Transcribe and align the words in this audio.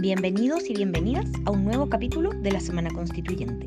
Bienvenidos 0.00 0.70
y 0.70 0.74
bienvenidas 0.74 1.26
a 1.44 1.50
un 1.50 1.64
nuevo 1.64 1.88
capítulo 1.88 2.30
de 2.30 2.52
la 2.52 2.60
Semana 2.60 2.88
Constituyente. 2.88 3.66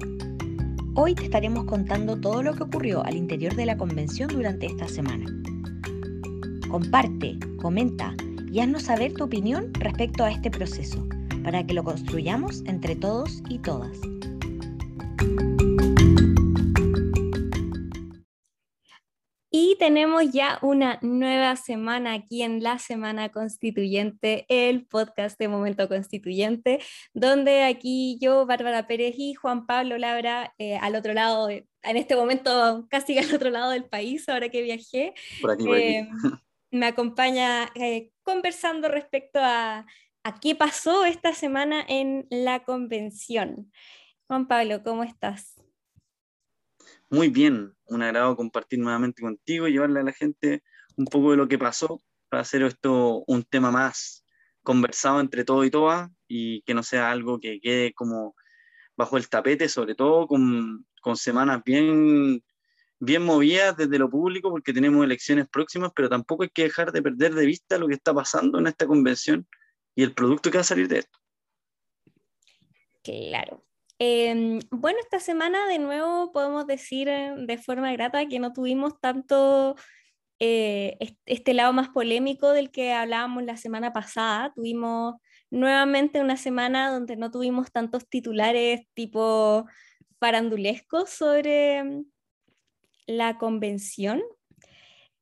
Hoy 0.95 1.13
te 1.13 1.25
estaremos 1.25 1.65
contando 1.65 2.15
todo 2.21 2.41
lo 2.41 2.53
que 2.53 2.63
ocurrió 2.63 3.03
al 3.03 3.17
interior 3.17 3.53
de 3.53 3.65
la 3.65 3.75
convención 3.75 4.29
durante 4.29 4.67
esta 4.67 4.87
semana. 4.87 5.25
Comparte, 6.69 7.37
comenta 7.57 8.15
y 8.49 8.61
haznos 8.61 8.83
saber 8.83 9.11
tu 9.11 9.25
opinión 9.25 9.73
respecto 9.73 10.23
a 10.23 10.31
este 10.31 10.49
proceso, 10.49 11.05
para 11.43 11.65
que 11.67 11.73
lo 11.73 11.83
construyamos 11.83 12.63
entre 12.65 12.95
todos 12.95 13.43
y 13.49 13.59
todas. 13.59 13.99
Tenemos 19.81 20.31
ya 20.31 20.59
una 20.61 20.99
nueva 21.01 21.55
semana 21.55 22.13
aquí 22.13 22.43
en 22.43 22.61
la 22.61 22.77
Semana 22.77 23.29
Constituyente, 23.29 24.45
el 24.47 24.85
podcast 24.85 25.39
de 25.39 25.47
Momento 25.47 25.87
Constituyente, 25.87 26.83
donde 27.15 27.63
aquí 27.63 28.19
yo, 28.21 28.45
Bárbara 28.45 28.85
Pérez 28.85 29.15
y 29.17 29.33
Juan 29.33 29.65
Pablo 29.65 29.97
Labra, 29.97 30.53
eh, 30.59 30.77
al 30.77 30.95
otro 30.95 31.15
lado, 31.15 31.49
en 31.49 31.65
este 31.81 32.15
momento 32.15 32.85
casi 32.91 33.17
al 33.17 33.33
otro 33.33 33.49
lado 33.49 33.71
del 33.71 33.85
país, 33.85 34.29
ahora 34.29 34.49
que 34.49 34.61
viajé, 34.61 35.15
eh, 35.75 36.07
me 36.69 36.85
acompaña 36.85 37.71
eh, 37.73 38.11
conversando 38.21 38.87
respecto 38.87 39.39
a, 39.41 39.87
a 40.23 40.39
qué 40.39 40.53
pasó 40.53 41.05
esta 41.05 41.33
semana 41.33 41.83
en 41.87 42.27
la 42.29 42.63
convención. 42.65 43.71
Juan 44.27 44.47
Pablo, 44.47 44.83
¿cómo 44.83 45.03
estás? 45.03 45.60
Muy 47.11 47.27
bien, 47.27 47.75
un 47.87 48.03
agrado 48.03 48.37
compartir 48.37 48.79
nuevamente 48.79 49.21
contigo 49.21 49.67
y 49.67 49.73
llevarle 49.73 49.99
a 49.99 50.03
la 50.03 50.13
gente 50.13 50.63
un 50.95 51.03
poco 51.03 51.31
de 51.31 51.37
lo 51.37 51.49
que 51.49 51.57
pasó 51.57 52.01
para 52.29 52.41
hacer 52.43 52.61
esto 52.61 53.25
un 53.27 53.43
tema 53.43 53.69
más 53.69 54.23
conversado 54.63 55.19
entre 55.19 55.43
todo 55.43 55.65
y 55.65 55.69
todas 55.69 56.09
y 56.29 56.61
que 56.61 56.73
no 56.73 56.83
sea 56.83 57.11
algo 57.11 57.37
que 57.37 57.59
quede 57.59 57.93
como 57.93 58.33
bajo 58.95 59.17
el 59.17 59.27
tapete, 59.27 59.67
sobre 59.67 59.93
todo 59.93 60.25
con, 60.25 60.85
con 61.01 61.17
semanas 61.17 61.61
bien, 61.65 62.41
bien 62.97 63.23
movidas 63.23 63.75
desde 63.75 63.99
lo 63.99 64.09
público 64.09 64.49
porque 64.49 64.71
tenemos 64.71 65.03
elecciones 65.03 65.49
próximas, 65.49 65.91
pero 65.93 66.07
tampoco 66.07 66.43
hay 66.43 66.49
que 66.49 66.63
dejar 66.63 66.93
de 66.93 67.01
perder 67.01 67.33
de 67.33 67.45
vista 67.45 67.77
lo 67.77 67.89
que 67.89 67.95
está 67.95 68.13
pasando 68.13 68.57
en 68.57 68.67
esta 68.67 68.87
convención 68.87 69.45
y 69.95 70.03
el 70.03 70.13
producto 70.13 70.49
que 70.49 70.59
va 70.59 70.61
a 70.61 70.63
salir 70.63 70.87
de 70.87 70.99
esto. 70.99 71.19
Claro. 73.03 73.65
Em, 74.03 74.57
bueno, 74.71 74.97
esta 74.99 75.19
semana 75.19 75.67
de 75.67 75.77
nuevo 75.77 76.31
podemos 76.31 76.65
decir 76.65 77.07
eh, 77.07 77.35
de 77.37 77.57
forma 77.59 77.91
grata 77.93 78.27
que 78.27 78.39
no 78.39 78.51
tuvimos 78.51 78.99
tanto 78.99 79.75
eh, 80.39 80.97
este 81.27 81.53
lado 81.53 81.71
más 81.71 81.89
polémico 81.89 82.51
del 82.51 82.71
que 82.71 82.93
hablábamos 82.93 83.43
la 83.43 83.57
semana 83.57 83.93
pasada. 83.93 84.53
Tuvimos 84.55 85.17
nuevamente 85.51 86.19
una 86.19 86.35
semana 86.35 86.89
donde 86.89 87.15
no 87.15 87.29
tuvimos 87.29 87.71
tantos 87.71 88.09
titulares 88.09 88.87
tipo 88.95 89.67
farandulescos 90.19 91.11
sobre 91.11 91.83
mm, 91.83 92.05
la 93.05 93.37
convención, 93.37 94.23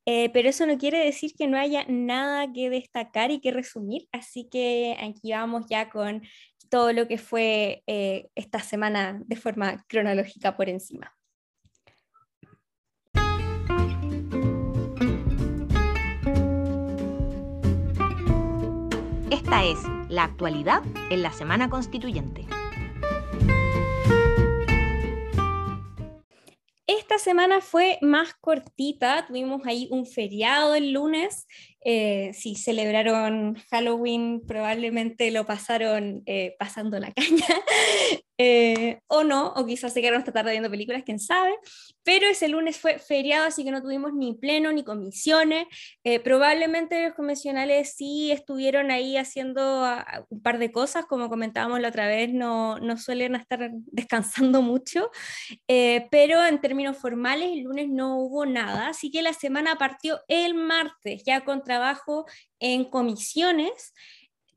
eh, 0.06 0.30
pero 0.30 0.48
eso 0.48 0.64
no 0.64 0.78
quiere 0.78 1.04
decir 1.04 1.34
que 1.36 1.48
no 1.48 1.58
haya 1.58 1.84
nada 1.86 2.50
que 2.50 2.70
destacar 2.70 3.30
y 3.30 3.40
que 3.40 3.50
resumir, 3.50 4.08
así 4.10 4.48
que 4.50 4.96
aquí 4.98 5.32
vamos 5.32 5.66
ya 5.68 5.90
con 5.90 6.22
todo 6.70 6.92
lo 6.92 7.06
que 7.06 7.18
fue 7.18 7.82
eh, 7.86 8.30
esta 8.34 8.60
semana 8.60 9.20
de 9.26 9.36
forma 9.36 9.84
cronológica 9.88 10.56
por 10.56 10.68
encima. 10.68 11.14
Esta 19.30 19.64
es 19.64 19.78
la 20.08 20.24
actualidad 20.24 20.82
en 21.10 21.22
la 21.22 21.32
Semana 21.32 21.68
Constituyente. 21.68 22.46
Esta 27.10 27.24
semana 27.24 27.60
fue 27.60 27.98
más 28.02 28.34
cortita, 28.34 29.26
tuvimos 29.26 29.66
ahí 29.66 29.88
un 29.90 30.06
feriado 30.06 30.76
el 30.76 30.92
lunes 30.92 31.44
eh, 31.82 32.32
si 32.34 32.56
celebraron 32.56 33.54
Halloween, 33.70 34.42
probablemente 34.46 35.30
lo 35.30 35.46
pasaron 35.46 36.22
eh, 36.26 36.54
pasando 36.58 36.98
la 36.98 37.10
caña, 37.14 37.46
eh, 38.36 39.00
o 39.06 39.24
no, 39.24 39.54
o 39.56 39.64
quizás 39.64 39.94
se 39.94 40.02
quedaron 40.02 40.20
esta 40.20 40.32
tarde 40.32 40.50
viendo 40.50 40.70
películas, 40.70 41.04
quién 41.04 41.18
sabe. 41.18 41.52
Pero 42.02 42.26
ese 42.26 42.48
lunes 42.48 42.78
fue 42.78 42.98
feriado, 42.98 43.46
así 43.46 43.64
que 43.64 43.70
no 43.70 43.82
tuvimos 43.82 44.12
ni 44.12 44.34
pleno 44.34 44.72
ni 44.72 44.84
comisiones. 44.84 45.66
probablemente 46.24 47.02
los 47.06 47.14
convencionales 47.14 47.94
sí 47.96 48.30
estuvieron 48.30 48.90
ahí 48.90 49.16
haciendo 49.16 49.62
ah, 49.84 50.26
un 50.28 50.42
par 50.42 50.58
de 50.58 50.72
cosas, 50.72 51.06
como 51.06 51.28
comentábamos 51.28 51.80
la 51.80 51.88
otra 51.88 52.08
vez, 52.08 52.32
no, 52.32 52.78
no 52.78 52.96
suelen 52.98 53.34
estar 53.36 53.70
descansando 53.86 54.62
mucho, 54.62 55.10
pero 55.66 56.44
en 56.44 56.60
términos 56.60 56.96
formales 57.00 57.50
el 57.52 57.62
lunes 57.62 57.88
no 57.88 58.18
hubo 58.18 58.46
nada, 58.46 58.88
así 58.88 59.10
que 59.10 59.22
la 59.22 59.32
semana 59.32 59.76
partió 59.76 60.20
el 60.28 60.54
martes, 60.54 61.22
ya 61.24 61.44
contra 61.44 61.70
trabajo 61.70 62.26
en 62.58 62.84
comisiones, 62.84 63.94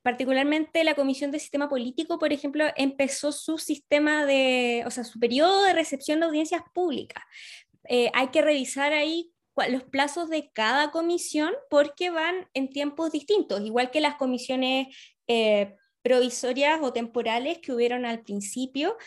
particularmente 0.02 0.84
la 0.84 0.96
Comisión 0.96 1.32
de 1.32 1.40
Sistema 1.40 1.70
Político, 1.70 2.20
por 2.20 2.34
ejemplo, 2.34 2.66
empezó 2.76 3.32
su 3.32 3.58
sistema 3.58 4.26
de, 4.26 4.84
o 4.86 4.92
sea, 4.92 5.04
su 5.04 5.20
periodo 5.20 5.64
de 5.64 5.74
recepción 5.74 6.20
de 6.20 6.26
audiencias 6.26 6.62
públicas. 6.74 7.24
Eh, 7.88 8.12
hay 8.14 8.28
que 8.28 8.42
revisar 8.42 8.94
ahí 8.94 9.32
los 9.70 9.84
plazos 9.84 10.30
de 10.30 10.52
cada 10.52 10.92
comisión 10.92 11.54
porque 11.70 12.10
van 12.10 12.48
en 12.54 12.70
tiempos 12.70 13.12
distintos, 13.12 13.62
igual 13.62 13.92
que 13.92 14.02
las 14.02 14.16
comisiones 14.16 14.88
eh, 15.28 15.76
provisorias 16.02 16.80
o 16.82 16.92
temporales 16.92 17.60
que 17.60 17.72
hubieron 17.72 18.06
al 18.06 18.24
principio. 18.24 18.98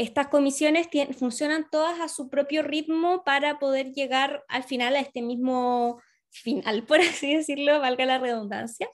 Estas 0.00 0.28
comisiones 0.28 0.88
funcionan 1.18 1.68
todas 1.70 2.00
a 2.00 2.08
su 2.08 2.30
propio 2.30 2.62
ritmo 2.62 3.22
para 3.22 3.58
poder 3.58 3.92
llegar 3.92 4.42
al 4.48 4.64
final 4.64 4.96
a 4.96 5.00
este 5.00 5.20
mismo 5.20 6.00
final, 6.30 6.84
por 6.88 7.00
así 7.00 7.36
decirlo, 7.36 7.80
valga 7.80 8.06
la 8.06 8.18
redundancia. 8.18 8.88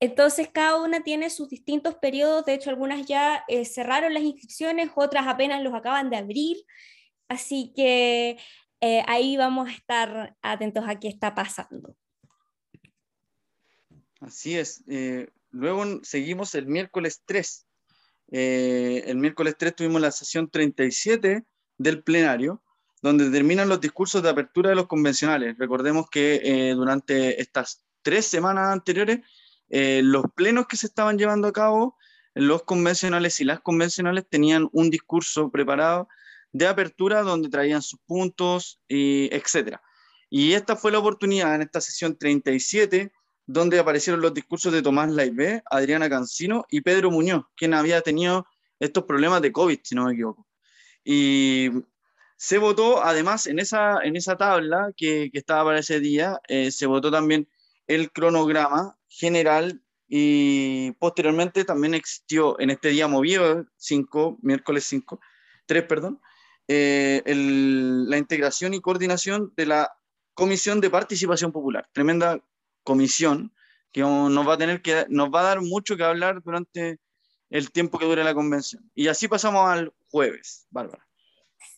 Entonces, 0.00 0.48
cada 0.50 0.80
una 0.80 1.02
tiene 1.02 1.28
sus 1.28 1.50
distintos 1.50 1.96
periodos, 1.96 2.46
de 2.46 2.54
hecho, 2.54 2.70
algunas 2.70 3.04
ya 3.04 3.44
eh, 3.46 3.66
cerraron 3.66 4.14
las 4.14 4.22
inscripciones, 4.22 4.88
otras 4.94 5.26
apenas 5.26 5.62
los 5.62 5.74
acaban 5.74 6.08
de 6.08 6.16
abrir, 6.16 6.56
así 7.28 7.74
que 7.76 8.38
eh, 8.80 9.02
ahí 9.08 9.36
vamos 9.36 9.68
a 9.68 9.72
estar 9.72 10.34
atentos 10.40 10.84
a 10.88 10.98
qué 10.98 11.08
está 11.08 11.34
pasando. 11.34 11.94
Así 14.18 14.56
es. 14.56 14.82
Eh, 14.88 15.28
luego 15.50 15.84
seguimos 16.02 16.54
el 16.54 16.68
miércoles 16.68 17.22
3. 17.26 17.66
El 18.32 19.16
miércoles 19.18 19.56
3 19.58 19.76
tuvimos 19.76 20.00
la 20.00 20.10
sesión 20.10 20.48
37 20.50 21.44
del 21.78 22.02
plenario, 22.02 22.62
donde 23.02 23.30
terminan 23.30 23.68
los 23.68 23.80
discursos 23.80 24.22
de 24.22 24.30
apertura 24.30 24.70
de 24.70 24.76
los 24.76 24.86
convencionales. 24.86 25.56
Recordemos 25.58 26.08
que 26.08 26.40
eh, 26.42 26.74
durante 26.74 27.40
estas 27.40 27.84
tres 28.02 28.26
semanas 28.26 28.68
anteriores, 28.68 29.20
eh, 29.68 30.00
los 30.04 30.24
plenos 30.34 30.66
que 30.66 30.76
se 30.76 30.86
estaban 30.86 31.18
llevando 31.18 31.48
a 31.48 31.52
cabo, 31.52 31.96
los 32.34 32.62
convencionales 32.62 33.40
y 33.40 33.44
las 33.44 33.60
convencionales 33.60 34.24
tenían 34.28 34.68
un 34.72 34.88
discurso 34.88 35.50
preparado 35.50 36.08
de 36.52 36.66
apertura 36.66 37.22
donde 37.22 37.48
traían 37.48 37.82
sus 37.82 37.98
puntos, 38.06 38.80
y 38.88 39.28
etc. 39.34 39.78
Y 40.30 40.52
esta 40.52 40.76
fue 40.76 40.92
la 40.92 40.98
oportunidad 40.98 41.54
en 41.54 41.62
esta 41.62 41.80
sesión 41.80 42.16
37, 42.16 43.12
donde 43.46 43.78
aparecieron 43.78 44.20
los 44.20 44.34
discursos 44.34 44.72
de 44.72 44.82
Tomás 44.82 45.10
Laibé, 45.10 45.62
Adriana 45.70 46.08
Cancino 46.08 46.64
y 46.70 46.80
Pedro 46.80 47.10
Muñoz, 47.10 47.44
quien 47.56 47.74
había 47.74 48.00
tenido 48.00 48.46
estos 48.78 49.04
problemas 49.04 49.42
de 49.42 49.52
COVID, 49.52 49.78
si 49.82 49.94
no 49.94 50.06
me 50.06 50.12
equivoco. 50.12 50.46
Y 51.04 51.70
se 52.36 52.58
votó, 52.58 53.04
además, 53.04 53.46
en 53.46 53.58
esa, 53.58 53.98
en 54.02 54.16
esa 54.16 54.36
tabla 54.36 54.92
que, 54.96 55.30
que 55.32 55.38
estaba 55.38 55.64
para 55.64 55.78
ese 55.78 56.00
día, 56.00 56.40
eh, 56.48 56.70
se 56.70 56.86
votó 56.86 57.10
también 57.10 57.48
el 57.86 58.10
cronograma 58.10 58.96
general 59.08 59.82
y 60.08 60.92
posteriormente 60.98 61.64
también 61.64 61.94
existió 61.94 62.58
en 62.60 62.70
este 62.70 62.88
día 62.88 63.08
movido, 63.08 63.64
5, 63.76 64.38
miércoles 64.42 64.84
5, 64.84 65.20
3, 65.66 65.84
perdón, 65.84 66.20
eh, 66.68 67.22
el, 67.26 68.08
la 68.08 68.18
integración 68.18 68.74
y 68.74 68.80
coordinación 68.80 69.52
de 69.56 69.66
la 69.66 69.92
Comisión 70.34 70.80
de 70.80 70.90
Participación 70.90 71.52
Popular. 71.52 71.88
Tremenda 71.92 72.40
comisión 72.82 73.52
que 73.92 74.00
nos 74.00 74.48
va 74.48 74.54
a 74.54 74.58
tener 74.58 74.80
que 74.82 75.06
nos 75.08 75.28
va 75.30 75.40
a 75.40 75.44
dar 75.44 75.60
mucho 75.60 75.96
que 75.96 76.04
hablar 76.04 76.42
durante 76.42 76.98
el 77.50 77.70
tiempo 77.70 77.98
que 77.98 78.06
dure 78.06 78.24
la 78.24 78.34
convención. 78.34 78.90
Y 78.94 79.08
así 79.08 79.28
pasamos 79.28 79.68
al 79.68 79.92
jueves, 80.10 80.66
Bárbara. 80.70 81.06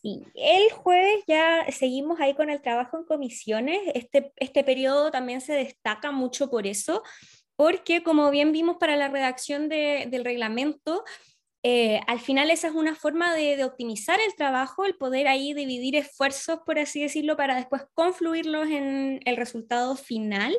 Sí, 0.00 0.22
el 0.34 0.70
jueves 0.72 1.24
ya 1.26 1.66
seguimos 1.72 2.20
ahí 2.20 2.34
con 2.34 2.48
el 2.50 2.62
trabajo 2.62 2.98
en 2.98 3.04
comisiones. 3.04 3.80
Este, 3.94 4.32
este 4.36 4.62
periodo 4.62 5.10
también 5.10 5.40
se 5.40 5.54
destaca 5.54 6.12
mucho 6.12 6.48
por 6.48 6.66
eso, 6.66 7.02
porque 7.56 8.02
como 8.02 8.30
bien 8.30 8.52
vimos 8.52 8.76
para 8.78 8.96
la 8.96 9.08
redacción 9.08 9.68
del 9.68 10.24
reglamento, 10.24 11.04
eh, 11.66 12.02
al 12.06 12.20
final 12.20 12.50
esa 12.50 12.69
es 12.69 12.75
una 12.75 12.94
forma 12.94 13.34
de, 13.34 13.64
optimizar 13.64 14.20
el 14.20 14.34
trabajo, 14.34 14.84
el 14.84 14.96
poder 14.96 15.26
ahí 15.26 15.55
dividir 15.55 15.96
esfuerzos, 15.96 16.58
por 16.66 16.78
así 16.78 17.00
decirlo, 17.00 17.38
para 17.38 17.56
después 17.56 17.84
confluirlos 17.94 18.69
en 18.69 19.20
el 19.25 19.37
resultado 19.38 19.96
final. 19.96 20.55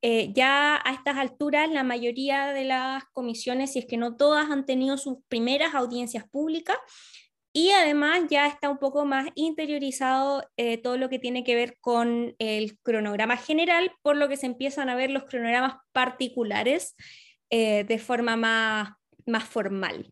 Eh, 0.00 0.32
ya 0.32 0.80
a 0.82 0.94
estas 0.94 1.18
alturas, 1.18 1.70
la 1.70 1.84
mayoría 1.84 2.46
de 2.54 2.64
las 2.64 3.04
comisiones, 3.12 3.72
si 3.74 3.80
es 3.80 3.86
que 3.86 3.98
no 3.98 4.16
todas, 4.16 4.50
han 4.50 4.64
tenido 4.64 4.96
sus 4.96 5.18
primeras 5.28 5.74
audiencias 5.74 6.24
públicas 6.30 6.78
y 7.52 7.72
además 7.72 8.22
ya 8.30 8.46
está 8.46 8.70
un 8.70 8.78
poco 8.78 9.04
más 9.04 9.26
interiorizado 9.34 10.48
eh, 10.56 10.78
todo 10.78 10.96
lo 10.96 11.10
que 11.10 11.18
tiene 11.18 11.44
que 11.44 11.54
ver 11.54 11.76
con 11.78 12.34
el 12.38 12.78
cronograma 12.78 13.36
general, 13.36 13.92
por 14.00 14.16
lo 14.16 14.30
que 14.30 14.38
se 14.38 14.46
empiezan 14.46 14.88
a 14.88 14.94
ver 14.94 15.10
los 15.10 15.24
cronogramas 15.24 15.74
particulares 15.92 16.96
de 17.50 17.98
forma 17.98 18.34
más 19.26 19.44
formal. 19.44 20.10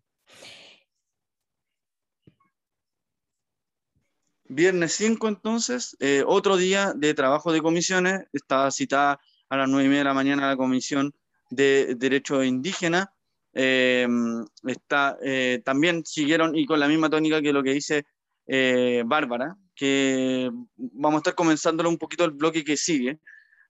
Viernes 4.52 4.94
5 4.94 5.28
entonces, 5.28 5.96
eh, 6.00 6.24
otro 6.26 6.56
día 6.56 6.92
de 6.96 7.14
trabajo 7.14 7.52
de 7.52 7.62
comisiones, 7.62 8.24
está 8.32 8.68
citada 8.72 9.20
a 9.48 9.56
las 9.56 9.68
9 9.68 9.84
y 9.84 9.88
media 9.88 10.00
de 10.00 10.04
la 10.06 10.14
mañana 10.14 10.48
la 10.48 10.56
Comisión 10.56 11.12
de 11.50 11.94
Derechos 11.96 12.44
Indígenas, 12.44 13.06
eh, 13.52 14.08
está, 14.66 15.18
eh, 15.22 15.62
también 15.64 16.04
siguieron 16.04 16.56
y 16.56 16.66
con 16.66 16.80
la 16.80 16.88
misma 16.88 17.08
tónica 17.08 17.40
que 17.40 17.52
lo 17.52 17.62
que 17.62 17.74
dice 17.74 18.06
eh, 18.48 19.04
Bárbara, 19.06 19.56
que 19.76 20.50
vamos 20.76 21.18
a 21.18 21.20
estar 21.20 21.34
comenzándolo 21.36 21.88
un 21.88 21.98
poquito 21.98 22.24
el 22.24 22.32
bloque 22.32 22.64
que 22.64 22.76
sigue, 22.76 23.20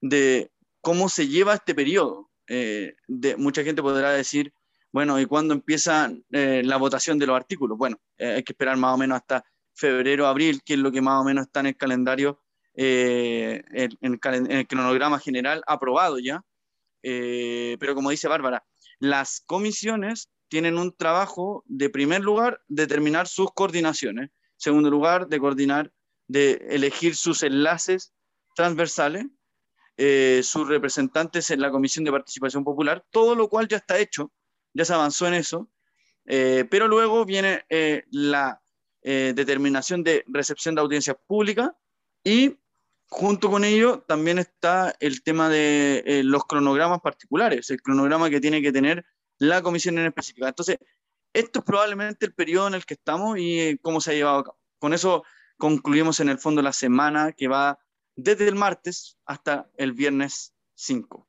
de 0.01 0.51
cómo 0.81 1.11
se 1.11 1.29
lleva 1.29 1.55
este 1.55 1.75
periodo. 1.75 2.31
de, 2.49 3.37
mucha 3.37 3.63
gente 3.63 3.83
podrá 3.83 4.13
decir, 4.13 4.51
bueno, 4.93 5.21
¿y 5.21 5.27
cuándo 5.27 5.53
empieza 5.53 6.11
la 6.31 6.77
votación 6.79 7.19
de 7.19 7.27
los 7.27 7.37
artículos? 7.37 7.77
Bueno, 7.77 7.99
hay 8.19 8.43
que 8.43 8.53
esperar 8.55 8.79
más 8.79 8.95
o 8.95 8.99
menos 8.99 9.17
hasta 9.17 9.45
febrero, 9.81 10.27
abril, 10.27 10.63
que 10.65 10.75
es 10.75 10.79
lo 10.79 10.93
que 10.93 11.01
más 11.01 11.21
o 11.21 11.25
menos 11.25 11.47
está 11.47 11.61
en 11.61 11.67
el 11.67 11.77
calendario, 11.77 12.41
en, 12.75 13.65
el, 14.01 14.67
cronograma 14.69 15.19
general 15.19 15.63
aprobado 15.67 16.19
ya. 16.19 16.43
pero 17.03 17.95
como 17.95 18.11
dice 18.11 18.29
Bárbara, 18.29 18.65
las 19.01 19.43
comisiones 19.47 20.31
tienen 20.49 20.77
un 20.79 20.95
trabajo 20.95 21.65
de 21.67 21.89
primer 21.89 22.21
lugar, 22.23 22.61
determinar 22.69 23.27
sus 23.27 23.53
coordinaciones, 23.53 24.31
segundo 24.57 24.91
lugar, 24.91 25.29
de 25.29 25.41
coordinar, 25.41 25.93
de 26.29 26.67
elegir 26.69 27.17
sus 27.17 27.43
enlaces 27.43 28.13
transversales, 28.55 29.27
eh, 29.97 30.43
sus 30.43 30.69
representantes 30.69 31.51
en 31.51 31.61
la 31.61 31.71
Comisión 31.71 32.05
de 32.05 32.11
Participación 32.11 32.65
Popular, 32.65 33.05
todo 33.11 33.35
lo 33.35 33.49
cual 33.49 33.69
ya 33.69 33.79
está 33.79 33.99
hecho, 33.99 34.33
ya 34.75 34.85
se 34.85 34.93
avanzó 34.93 35.27
en 35.29 35.35
eso, 35.35 35.71
eh, 36.27 36.67
pero 36.71 36.89
luego 36.89 37.25
viene 37.25 37.65
eh, 37.69 38.05
la 38.11 38.60
determinación 39.03 40.03
de 40.03 40.25
recepción 40.29 40.75
de 40.75 40.83
audiencias 40.83 41.17
públicas 41.27 41.71
y 42.23 42.57
Junto 43.11 43.51
con 43.51 43.65
ello 43.65 44.03
también 44.07 44.39
está 44.39 44.95
el 45.01 45.25
tema 45.25 45.49
de 45.49 46.05
eh, 46.07 46.23
los 46.23 46.45
cronogramas 46.45 47.01
particulares, 47.01 47.69
el 47.71 47.83
cronograma 47.83 48.31
que 48.31 48.41
tiene 48.41 48.63
que 48.63 48.71
tener 48.71 49.05
la 49.39 49.63
comisión 49.63 49.99
en 49.99 50.07
específica. 50.07 50.47
Entonces, 50.47 50.79
esto 51.33 51.59
es 51.59 51.65
probablemente 51.65 52.27
el 52.27 52.35
periodo 52.35 52.69
en 52.69 52.75
el 52.75 52.87
que 52.87 52.95
estamos 52.95 53.37
y 53.37 53.59
eh, 53.59 53.79
cómo 53.83 54.01
se 54.01 54.13
ha 54.13 54.15
llevado 54.15 54.39
a 54.39 54.45
cabo. 54.45 54.59
Con 54.79 54.95
eso 54.95 55.25
concluimos 55.59 56.21
en 56.21 56.29
el 56.29 56.39
fondo 56.39 56.63
la 56.63 56.73
semana 56.73 57.33
que 57.33 57.49
va 57.49 57.81
desde 58.15 58.47
el 58.47 58.55
martes 58.55 59.19
hasta 59.27 59.69
el 59.77 59.93
viernes 59.93 60.55
5. 60.75 61.27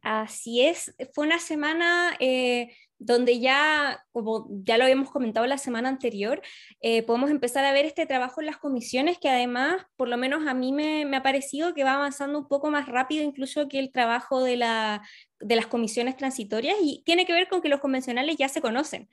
Así 0.00 0.62
es, 0.62 0.94
fue 1.12 1.26
una 1.26 1.38
semana 1.38 2.16
eh, 2.20 2.74
donde 3.04 3.40
ya, 3.40 4.04
como 4.12 4.46
ya 4.64 4.78
lo 4.78 4.84
habíamos 4.84 5.10
comentado 5.10 5.46
la 5.46 5.58
semana 5.58 5.88
anterior, 5.88 6.40
eh, 6.80 7.02
podemos 7.02 7.30
empezar 7.30 7.64
a 7.64 7.72
ver 7.72 7.84
este 7.84 8.06
trabajo 8.06 8.40
en 8.40 8.46
las 8.46 8.58
comisiones, 8.58 9.18
que 9.18 9.28
además, 9.28 9.84
por 9.96 10.08
lo 10.08 10.16
menos 10.16 10.46
a 10.46 10.54
mí 10.54 10.72
me, 10.72 11.04
ha 11.16 11.22
parecido 11.22 11.74
que 11.74 11.84
va 11.84 11.94
avanzando 11.94 12.38
un 12.38 12.48
poco 12.48 12.70
más 12.70 12.86
rápido 12.86 13.24
incluso 13.24 13.68
que 13.68 13.78
el 13.78 13.90
trabajo 13.90 14.42
de, 14.42 14.56
la, 14.56 15.02
de 15.40 15.56
las 15.56 15.66
comisiones 15.66 16.16
transitorias, 16.16 16.76
y 16.80 17.02
tiene 17.04 17.26
que 17.26 17.32
ver 17.32 17.48
con 17.48 17.60
que 17.60 17.68
los 17.68 17.80
convencionales 17.80 18.36
ya 18.36 18.48
se 18.48 18.60
conocen, 18.60 19.08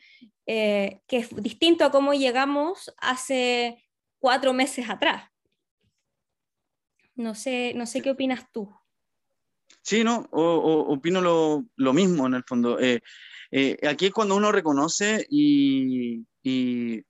eh, 0.45 1.01
que 1.07 1.17
es 1.17 1.35
distinto 1.41 1.83
a 1.83 1.91
cómo 1.91 2.13
llegamos 2.13 2.93
hace 2.97 3.83
cuatro 4.19 4.53
meses 4.53 4.89
atrás. 4.89 5.29
No 7.15 7.35
sé, 7.35 7.73
no 7.75 7.85
sé 7.85 8.01
qué 8.01 8.11
opinas 8.11 8.45
tú. 8.51 8.71
Sí, 9.81 10.03
no, 10.03 10.27
opino 10.31 11.21
lo, 11.21 11.65
lo, 11.75 11.93
mismo 11.93 12.27
en 12.27 12.35
el 12.35 12.43
fondo. 12.43 12.79
Eh, 12.79 13.01
eh, 13.51 13.77
aquí 13.87 14.07
es 14.07 14.11
cuando 14.11 14.35
uno 14.35 14.51
reconoce 14.51 15.25
y, 15.29 16.25
y, 16.43 17.01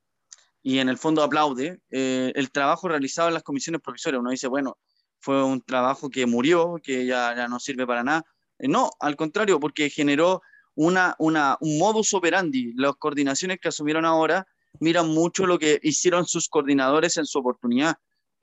y 0.62 0.80
en 0.80 0.90
el 0.90 0.98
fondo 0.98 1.24
aplaude 1.24 1.80
eh, 1.92 2.32
el 2.36 2.52
trabajo 2.52 2.88
realizado 2.88 3.28
en 3.28 3.34
las 3.34 3.44
comisiones 3.44 3.82
provisorias. 3.82 4.20
Uno 4.20 4.32
dice, 4.32 4.48
bueno, 4.48 4.78
fue 5.20 5.44
un 5.44 5.62
trabajo 5.62 6.10
que 6.10 6.26
murió, 6.26 6.76
que 6.82 7.06
ya, 7.06 7.36
ya 7.36 7.48
no 7.48 7.60
sirve 7.60 7.86
para 7.86 8.04
nada. 8.04 8.24
Eh, 8.58 8.68
no, 8.68 8.90
al 9.00 9.16
contrario, 9.16 9.60
porque 9.60 9.90
generó 9.90 10.42
una, 10.76 11.16
una, 11.20 11.58
un 11.60 11.78
modus 11.78 12.14
operandi. 12.14 12.74
Las 12.76 12.96
coordinaciones 12.96 13.60
que 13.60 13.68
asumieron 13.68 14.06
ahora 14.06 14.48
miran 14.80 15.10
mucho 15.10 15.46
lo 15.46 15.60
que 15.60 15.80
hicieron 15.84 16.26
sus 16.26 16.48
coordinadores 16.48 17.18
en 17.18 17.26
su 17.26 17.40
oportunidad 17.40 17.98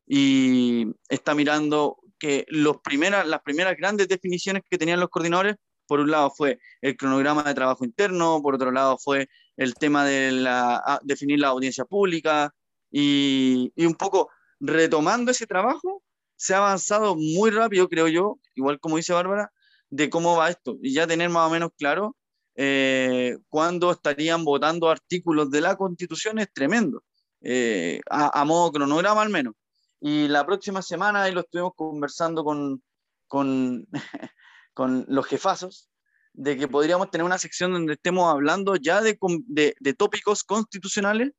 y 0.07 0.87
está 1.09 1.35
mirando 1.35 1.99
que 2.19 2.45
los 2.49 2.79
primeras, 2.81 3.27
las 3.27 3.43
primeras 3.43 3.77
grandes 3.77 4.09
definiciones 4.09 4.63
que 4.69 4.79
tenían 4.79 5.01
los 5.01 5.09
coordinadores 5.09 5.57
por 5.87 6.01
un 6.01 6.11
lado 6.11 6.31
fue 6.31 6.59
el 6.81 6.97
cronograma 6.97 7.43
de 7.43 7.55
trabajo 7.55 7.85
interno, 7.85 8.41
por 8.43 8.55
otro 8.55 8.71
lado 8.73 8.99
fue 8.99 9.29
el 9.57 9.75
tema 9.75 10.05
de 10.05 10.33
la, 10.33 11.01
definir 11.03 11.41
la 11.41 11.49
audiencia 11.49 11.85
pública 11.85 12.55
y, 12.91 13.73
y, 13.75 13.87
un 13.87 13.95
poco 13.95 14.31
retomando 14.61 15.31
ese 15.31 15.47
trabajo, 15.47 16.03
se 16.37 16.55
ha 16.55 16.59
avanzado 16.59 17.17
muy 17.17 17.51
rápido, 17.51 17.89
creo 17.89 18.09
yo, 18.09 18.39
igual 18.55 18.81
como 18.81 18.97
dice 18.97 19.13
Bárbara, 19.13 19.51
de 19.91 20.11
cómo 20.11 20.37
va 20.37 20.51
esto 20.51 20.77
y 20.83 20.93
ya 20.93 21.07
tener 21.07 21.31
más 21.31 21.49
o 21.49 21.51
menos 21.51 21.71
claro 21.79 22.17
eh, 22.57 23.37
cuándo 23.49 23.91
estarían 23.91 24.45
votando 24.45 24.89
artículos 24.89 25.51
de 25.51 25.61
la 25.61 25.77
Constitución 25.77 26.39
es 26.39 26.51
tremendo, 26.53 27.03
eh, 27.43 28.01
a, 28.09 28.41
a, 28.41 28.45
modo 28.47 28.73
cronograma 28.73 29.21
al 29.23 29.29
menos. 29.29 29.55
Y 30.01 30.29
la 30.29 30.47
próxima 30.47 30.81
semana 30.81 31.23
ahí 31.23 31.33
lo 31.33 31.41
estuvimos 31.41 31.73
conversando 31.77 32.45
con, 32.45 32.83
con 33.27 33.87
con 34.77 35.07
los 35.09 35.25
jefazos, 35.27 35.89
de 36.35 36.59
que 36.59 36.69
podríamos 36.69 37.11
tener 37.11 37.25
una 37.25 37.39
sección 37.39 37.73
donde 37.73 37.95
estemos 37.95 38.31
hablando 38.31 38.77
ya 38.77 39.01
de, 39.01 39.19
de, 39.49 39.95
tópicos 39.95 40.45
constitucionales 40.45 41.31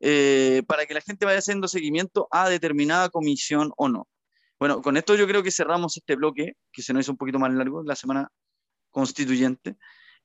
eh, 0.00 0.62
para 0.66 0.86
que 0.86 0.94
la 0.94 1.02
gente 1.02 1.26
vaya 1.26 1.40
haciendo 1.40 1.68
seguimiento 1.68 2.28
a 2.30 2.48
determinada 2.48 3.10
comisión 3.10 3.72
o 3.76 3.90
no. 3.90 4.08
Bueno, 4.58 4.80
con 4.80 4.96
esto 4.96 5.14
yo 5.16 5.26
creo 5.26 5.42
que 5.42 5.50
cerramos 5.50 5.98
este 5.98 6.16
bloque, 6.16 6.54
que 6.72 6.80
se 6.80 6.94
nos 6.94 7.04
hizo 7.04 7.12
un 7.12 7.18
poquito 7.18 7.38
más 7.38 7.52
largo, 7.52 7.82
la 7.82 7.94
semana 7.94 8.32
constituyente, 8.90 9.76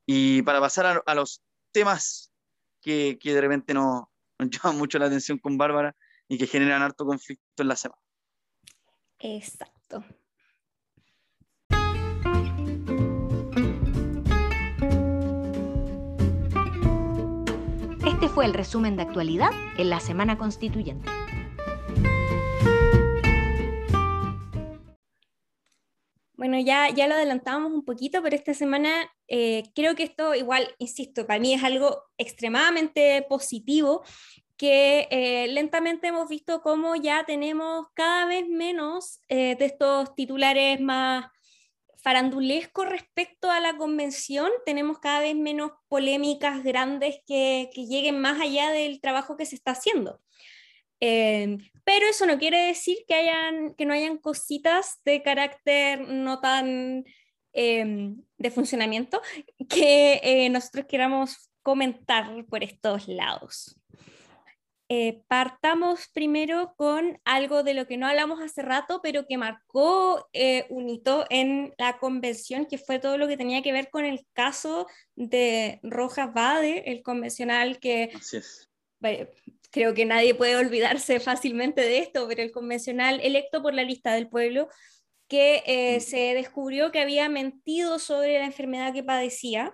y 0.06 0.42
para 0.44 0.62
pasar 0.62 1.04
a, 1.06 1.16
los 1.16 1.42
temas 1.74 2.32
que, 2.82 3.18
que, 3.20 3.34
de 3.34 3.42
repente 3.42 3.74
nos, 3.74 4.06
nos 4.40 4.50
llaman 4.50 4.78
mucho 4.78 5.00
la 5.00 5.08
atención 5.08 5.38
con 5.38 5.58
Bárbara 5.58 5.98
y 6.30 6.38
que 6.38 6.48
generan 6.48 6.82
harto 6.82 7.06
conflicto 7.06 7.62
en 7.62 7.68
la 7.68 7.76
semana. 7.76 8.02
Exacto. 9.20 10.06
Este 18.24 18.36
fue 18.36 18.46
el 18.46 18.54
resumen 18.54 18.96
de 18.96 19.02
actualidad 19.02 19.52
en 19.78 19.90
la 19.90 20.00
Semana 20.00 20.38
Constituyente. 20.38 21.10
Bueno, 26.36 26.58
ya, 26.58 26.88
ya 26.90 27.08
lo 27.10 27.16
adelantábamos 27.16 27.74
un 27.74 27.84
poquito, 27.84 28.24
pero 28.24 28.34
esta 28.34 28.54
semana 28.54 29.12
eh, 29.28 29.64
creo 29.76 29.96
que 29.96 30.04
esto 30.04 30.36
igual, 30.36 30.74
insisto, 30.78 31.28
para 31.28 31.42
mí 31.42 31.54
es 31.54 31.66
algo 31.66 32.02
extremadamente 32.18 33.26
positivo, 33.28 34.04
que 34.56 35.10
eh, 35.12 35.50
lentamente 35.50 36.08
hemos 36.08 36.30
visto 36.30 36.62
cómo 36.62 36.96
ya 36.96 37.26
tenemos 37.26 37.88
cada 37.94 38.26
vez 38.26 38.48
menos 38.48 39.20
eh, 39.28 39.58
de 39.58 39.66
estos 39.66 40.16
titulares 40.16 40.80
más 40.80 41.26
farandulesco 42.04 42.84
respecto 42.84 43.50
a 43.50 43.62
la 43.62 43.78
convención, 43.78 44.52
tenemos 44.66 45.00
cada 45.00 45.22
vez 45.22 45.36
menos 45.36 45.72
polémicas 45.88 46.62
grandes 46.64 47.16
que, 47.26 47.70
lleguen 47.74 48.20
más 48.20 48.42
allá 48.42 48.72
del 48.72 49.00
trabajo 49.00 49.38
que 49.38 49.46
se 49.46 49.56
está 49.56 49.72
haciendo. 49.72 50.20
Eh, 51.00 51.58
pero 51.84 52.06
eso 52.08 52.26
no 52.26 52.38
quiere 52.38 52.68
decir 52.68 52.98
que 53.08 53.86
no 53.86 53.94
hayan 53.94 54.18
cositas 54.18 55.00
de 55.06 55.24
carácter 55.24 56.08
no 56.08 56.40
tan 56.40 57.06
em, 57.54 58.22
de 58.38 58.52
funcionamiento 58.52 59.22
que 59.70 60.20
eh, 60.24 60.50
nosotros 60.50 60.86
queramos 60.88 61.50
comentar 61.62 62.46
por 62.50 62.64
estos 62.64 63.08
lados. 63.08 63.80
Eh, 64.96 65.24
partamos 65.28 66.08
primero 66.14 66.76
con 66.78 67.20
algo 67.26 67.64
de 67.64 67.74
lo 67.74 67.88
que 67.88 67.98
no 67.98 68.06
hablamos 68.06 68.40
hace 68.42 68.62
rato, 68.62 69.00
pero 69.02 69.26
que 69.26 69.40
marcó 69.40 70.30
eh, 70.34 70.68
un 70.70 70.88
hito 70.88 71.26
en 71.32 71.74
la 71.80 71.98
convención, 71.98 72.68
que 72.68 72.78
fue 72.78 73.00
todo 73.00 73.18
lo 73.18 73.28
que 73.28 73.36
tenía 73.36 73.64
que 73.64 73.72
ver 73.72 73.90
con 73.90 74.06
el 74.06 74.24
caso 74.34 74.86
de 75.16 75.80
Rojas 75.82 76.32
Bade, 76.32 76.92
el 76.92 77.02
convencional 77.02 77.80
que... 77.80 78.12
creo 79.72 79.96
que 79.96 80.06
nadie 80.06 80.36
puede 80.36 80.58
olvidarse 80.58 81.20
fácilmente 81.20 81.82
de 81.82 81.98
esto, 81.98 82.28
pero 82.28 82.44
el 82.44 82.52
convencional 82.52 83.20
electo 83.22 83.64
por 83.64 83.74
la 83.74 83.82
lista 83.82 84.14
del 84.14 84.30
pueblo, 84.30 84.70
que 85.28 85.64
eh, 85.66 86.02
se 86.02 86.36
descubrió 86.36 86.92
que 86.92 87.00
había 87.00 87.30
mentido 87.30 87.98
sobre 87.98 88.38
la 88.38 88.46
enfermedad 88.46 88.94
que 88.94 89.04
padecía, 89.04 89.74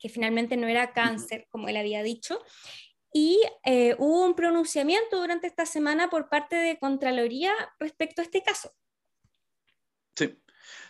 que 0.00 0.08
finalmente 0.08 0.56
no 0.56 0.66
era 0.66 0.92
cáncer, 0.92 1.46
como 1.50 1.68
él 1.68 1.76
había 1.76 2.02
dicho, 2.02 2.42
y 3.12 3.40
eh, 3.64 3.94
hubo 3.98 4.24
un 4.24 4.34
pronunciamiento 4.34 5.20
durante 5.20 5.46
esta 5.46 5.66
semana 5.66 6.08
por 6.08 6.28
parte 6.28 6.56
de 6.56 6.78
Contraloría 6.78 7.52
respecto 7.78 8.22
a 8.22 8.24
este 8.24 8.42
caso. 8.42 8.72
Sí, 10.16 10.38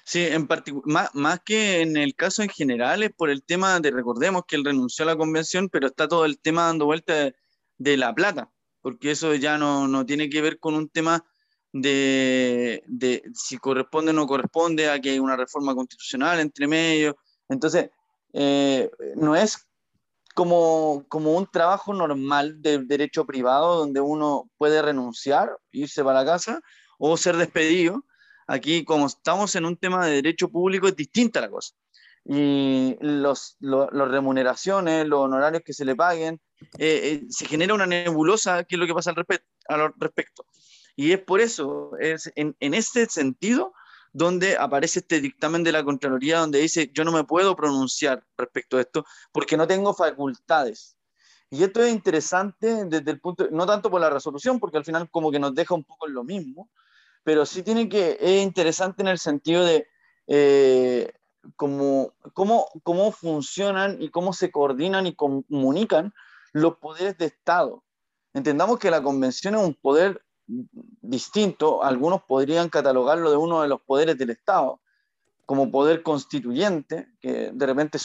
sí 0.04 0.20
en 0.26 0.48
más, 0.84 1.12
más 1.14 1.40
que 1.40 1.80
en 1.80 1.96
el 1.96 2.14
caso 2.14 2.42
en 2.42 2.48
general 2.48 3.02
es 3.02 3.12
por 3.12 3.28
el 3.28 3.42
tema 3.42 3.80
de, 3.80 3.90
recordemos 3.90 4.44
que 4.46 4.56
él 4.56 4.64
renunció 4.64 5.04
a 5.04 5.06
la 5.06 5.16
convención, 5.16 5.68
pero 5.68 5.88
está 5.88 6.06
todo 6.06 6.24
el 6.24 6.38
tema 6.38 6.66
dando 6.66 6.86
vuelta 6.86 7.32
de, 7.78 7.96
la 7.96 8.14
plata, 8.14 8.52
porque 8.80 9.10
eso 9.10 9.34
ya 9.34 9.58
no, 9.58 9.88
no, 9.88 10.06
tiene 10.06 10.30
que 10.30 10.40
ver 10.40 10.60
con 10.60 10.74
un 10.74 10.88
tema 10.88 11.24
de, 11.72 12.84
de, 12.86 13.24
si 13.34 13.58
corresponde 13.58 14.10
o 14.12 14.14
no 14.14 14.26
corresponde 14.26 14.88
a 14.88 15.00
que 15.00 15.10
hay 15.10 15.18
una 15.18 15.36
reforma 15.36 15.74
constitucional 15.74 16.38
entre 16.38 16.68
medio. 16.68 17.16
Entonces, 17.48 17.90
eh, 18.32 18.90
no 19.16 19.34
es 19.34 19.66
como, 20.34 21.04
como 21.08 21.36
un 21.36 21.46
trabajo 21.46 21.92
normal 21.92 22.60
de 22.62 22.78
derecho 22.78 23.24
privado 23.26 23.78
donde 23.78 24.00
uno 24.00 24.50
puede 24.56 24.82
renunciar, 24.82 25.56
irse 25.70 26.02
para 26.02 26.24
casa 26.24 26.60
o 26.98 27.16
ser 27.16 27.36
despedido. 27.36 28.04
Aquí, 28.46 28.84
como 28.84 29.06
estamos 29.06 29.54
en 29.56 29.64
un 29.64 29.76
tema 29.76 30.06
de 30.06 30.14
derecho 30.16 30.48
público, 30.48 30.88
es 30.88 30.96
distinta 30.96 31.40
la 31.40 31.50
cosa. 31.50 31.74
Y 32.24 32.96
las 33.00 33.56
los, 33.60 33.90
remuneraciones, 33.90 35.06
los 35.06 35.20
honorarios 35.20 35.62
que 35.64 35.72
se 35.72 35.84
le 35.84 35.96
paguen, 35.96 36.40
eh, 36.78 37.22
eh, 37.22 37.26
se 37.28 37.46
genera 37.46 37.74
una 37.74 37.86
nebulosa, 37.86 38.64
¿qué 38.64 38.76
es 38.76 38.78
lo 38.78 38.86
que 38.86 38.94
pasa 38.94 39.10
al, 39.10 39.26
al 39.68 39.92
respecto? 39.98 40.44
Y 40.94 41.12
es 41.12 41.20
por 41.20 41.40
eso, 41.40 41.92
es 41.98 42.30
en, 42.36 42.54
en 42.60 42.74
este 42.74 43.06
sentido, 43.06 43.72
donde 44.12 44.56
aparece 44.56 45.00
este 45.00 45.20
dictamen 45.20 45.64
de 45.64 45.72
la 45.72 45.84
Contraloría 45.84 46.38
donde 46.38 46.60
dice 46.60 46.90
yo 46.92 47.04
no 47.04 47.12
me 47.12 47.24
puedo 47.24 47.56
pronunciar 47.56 48.24
respecto 48.36 48.76
a 48.76 48.82
esto 48.82 49.04
porque 49.32 49.56
no 49.56 49.66
tengo 49.66 49.94
facultades. 49.94 50.96
Y 51.50 51.62
esto 51.62 51.82
es 51.82 51.92
interesante 51.92 52.86
desde 52.86 53.10
el 53.10 53.20
punto, 53.20 53.48
no 53.50 53.66
tanto 53.66 53.90
por 53.90 54.00
la 54.00 54.08
resolución, 54.08 54.58
porque 54.58 54.78
al 54.78 54.86
final 54.86 55.10
como 55.10 55.30
que 55.30 55.38
nos 55.38 55.54
deja 55.54 55.74
un 55.74 55.84
poco 55.84 56.08
en 56.08 56.14
lo 56.14 56.24
mismo, 56.24 56.70
pero 57.24 57.44
sí 57.44 57.62
tiene 57.62 57.88
que, 57.90 58.16
es 58.18 58.42
interesante 58.42 59.02
en 59.02 59.08
el 59.08 59.18
sentido 59.18 59.64
de 59.64 59.86
eh, 60.28 61.12
cómo, 61.56 62.14
cómo, 62.32 62.68
cómo 62.82 63.12
funcionan 63.12 64.00
y 64.00 64.10
cómo 64.10 64.32
se 64.32 64.50
coordinan 64.50 65.06
y 65.06 65.14
comunican 65.14 66.14
los 66.52 66.78
poderes 66.78 67.18
de 67.18 67.26
Estado. 67.26 67.84
Entendamos 68.32 68.78
que 68.78 68.90
la 68.90 69.02
convención 69.02 69.54
es 69.54 69.60
un 69.60 69.74
poder 69.74 70.24
distinto, 71.00 71.82
algunos 71.82 72.22
podrían 72.22 72.68
catalogarlo 72.68 73.30
de 73.30 73.36
uno 73.36 73.62
de 73.62 73.68
los 73.68 73.80
poderes 73.80 74.18
del 74.18 74.30
Estado, 74.30 74.80
como 75.46 75.70
poder 75.70 76.02
constituyente, 76.02 77.08
que 77.20 77.50
de 77.52 77.66
repente 77.66 77.98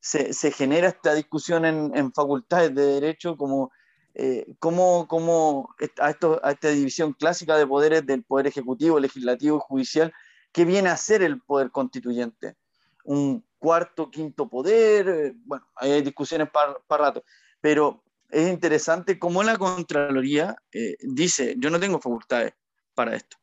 se, 0.00 0.32
se, 0.32 0.52
genera 0.52 0.88
esta 0.88 1.14
discusión 1.14 1.64
en, 1.64 2.12
facultades 2.12 2.74
de 2.74 2.86
derecho, 2.86 3.36
como, 3.36 3.72
eh, 4.14 4.46
como, 4.58 5.74
a, 5.98 6.10
esto, 6.10 6.42
esta 6.42 6.68
división 6.68 7.12
clásica 7.12 7.56
de 7.56 7.66
poderes 7.66 8.06
del 8.06 8.22
poder 8.24 8.46
ejecutivo, 8.46 9.00
legislativo 9.00 9.56
y 9.56 9.66
judicial, 9.66 10.12
¿qué 10.52 10.64
viene 10.64 10.90
a 10.90 10.96
ser 10.96 11.22
el 11.22 11.40
poder 11.40 11.70
constituyente? 11.70 12.56
Un 13.04 13.44
cuarto, 13.58 14.10
quinto 14.10 14.48
poder, 14.48 15.08
eh, 15.08 15.32
bueno, 15.44 15.66
hay 15.76 16.02
discusiones 16.02 16.48
para 16.50 16.76
rato, 16.88 17.24
pero 17.60 18.02
es 18.30 18.50
interesante 18.50 19.18
cómo 19.18 19.42
la 19.42 19.58
Contraloría 19.58 20.56
eh, 20.72 20.96
dice, 21.00 21.54
yo 21.58 21.70
no 21.70 21.80
tengo 21.80 22.00
facultades 22.00 22.52
para 22.94 23.16
esto. 23.16 23.36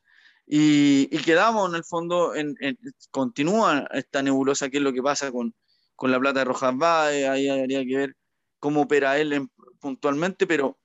Y, 0.46 1.08
quedamos 1.24 1.70
en 1.70 1.75
el 1.75 1.84
fondo, 1.84 2.34
en, 2.34 2.56
continúa 3.12 3.88
esta 3.91 4.24
nebulosa, 4.24 4.70
qué 4.70 4.77
es 4.77 4.84
lo 4.84 4.94
que 4.94 5.03
pasa 5.03 5.32
con, 5.32 5.53
con 5.96 6.12
la 6.12 6.20
plata 6.20 6.39
de 6.39 6.46
Rojas 6.46 6.75
Báez, 6.77 7.27
ahí 7.27 7.50
habría 7.50 7.84
que 7.86 7.98
ver 7.98 8.15
cómo 8.60 8.84
opera 8.84 9.17
él 9.17 9.50
puntualmente, 9.79 10.48
pero, 10.48 10.79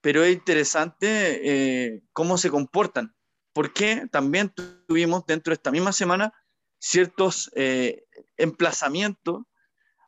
pero 0.00 0.22
es 0.24 0.34
interesante 0.34 1.40
eh, 1.42 2.02
cómo 2.12 2.36
se 2.36 2.50
comportan, 2.50 3.14
porque 3.54 4.06
también 4.12 4.52
tuvimos 4.86 5.24
dentro 5.26 5.52
de 5.52 5.54
esta 5.54 5.70
misma 5.70 5.92
semana 5.92 6.32
ciertos 6.78 7.50
eh, 7.54 8.04
emplazamientos 8.36 9.42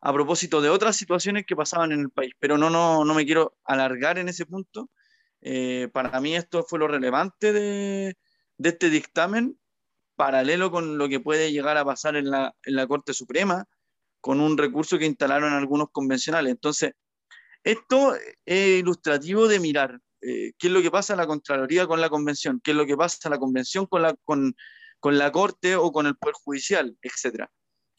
a 0.00 0.12
propósito 0.12 0.60
de 0.60 0.70
otras 0.70 0.96
situaciones 0.96 1.44
que 1.46 1.56
pasaban 1.56 1.92
en 1.92 2.00
el 2.00 2.10
país. 2.10 2.32
Pero 2.38 2.56
no, 2.56 2.70
no, 2.70 3.04
no 3.04 3.14
me 3.14 3.24
quiero 3.24 3.56
alargar 3.64 4.18
en 4.18 4.28
ese 4.28 4.46
punto. 4.46 4.90
Eh, 5.42 5.88
para 5.92 6.20
mí 6.20 6.36
esto 6.36 6.64
fue 6.68 6.78
lo 6.78 6.88
relevante 6.88 7.52
de, 7.52 8.16
de, 8.58 8.68
este 8.68 8.90
dictamen, 8.90 9.58
paralelo 10.16 10.70
con 10.70 10.98
lo 10.98 11.08
que 11.08 11.20
puede 11.20 11.52
llegar 11.52 11.76
a 11.76 11.84
pasar 11.84 12.16
en 12.16 12.30
la, 12.30 12.54
en 12.64 12.76
la 12.76 12.86
Corte 12.86 13.14
Suprema, 13.14 13.66
con 14.20 14.40
un 14.40 14.58
recurso 14.58 14.98
que 14.98 15.06
instalaron 15.06 15.52
algunos 15.52 15.88
convencionales. 15.92 16.50
Entonces, 16.50 16.92
esto 17.64 18.14
es 18.44 18.78
ilustrativo 18.78 19.48
de 19.48 19.60
mirar 19.60 19.98
eh, 20.22 20.52
qué 20.58 20.66
es 20.66 20.72
lo 20.72 20.82
que 20.82 20.90
pasa 20.90 21.14
en 21.14 21.18
la 21.18 21.26
Contraloría 21.26 21.86
con 21.86 22.00
la 22.00 22.10
Convención, 22.10 22.60
qué 22.62 22.72
es 22.72 22.76
lo 22.76 22.86
que 22.86 22.96
pasa 22.96 23.18
en 23.24 23.30
la 23.30 23.38
Convención 23.38 23.86
con 23.86 24.02
la, 24.02 24.14
con, 24.24 24.54
con 24.98 25.18
la 25.18 25.32
Corte 25.32 25.76
o 25.76 25.92
con 25.92 26.06
el 26.06 26.16
Poder 26.16 26.34
Judicial, 26.42 26.96
etc. 27.02 27.46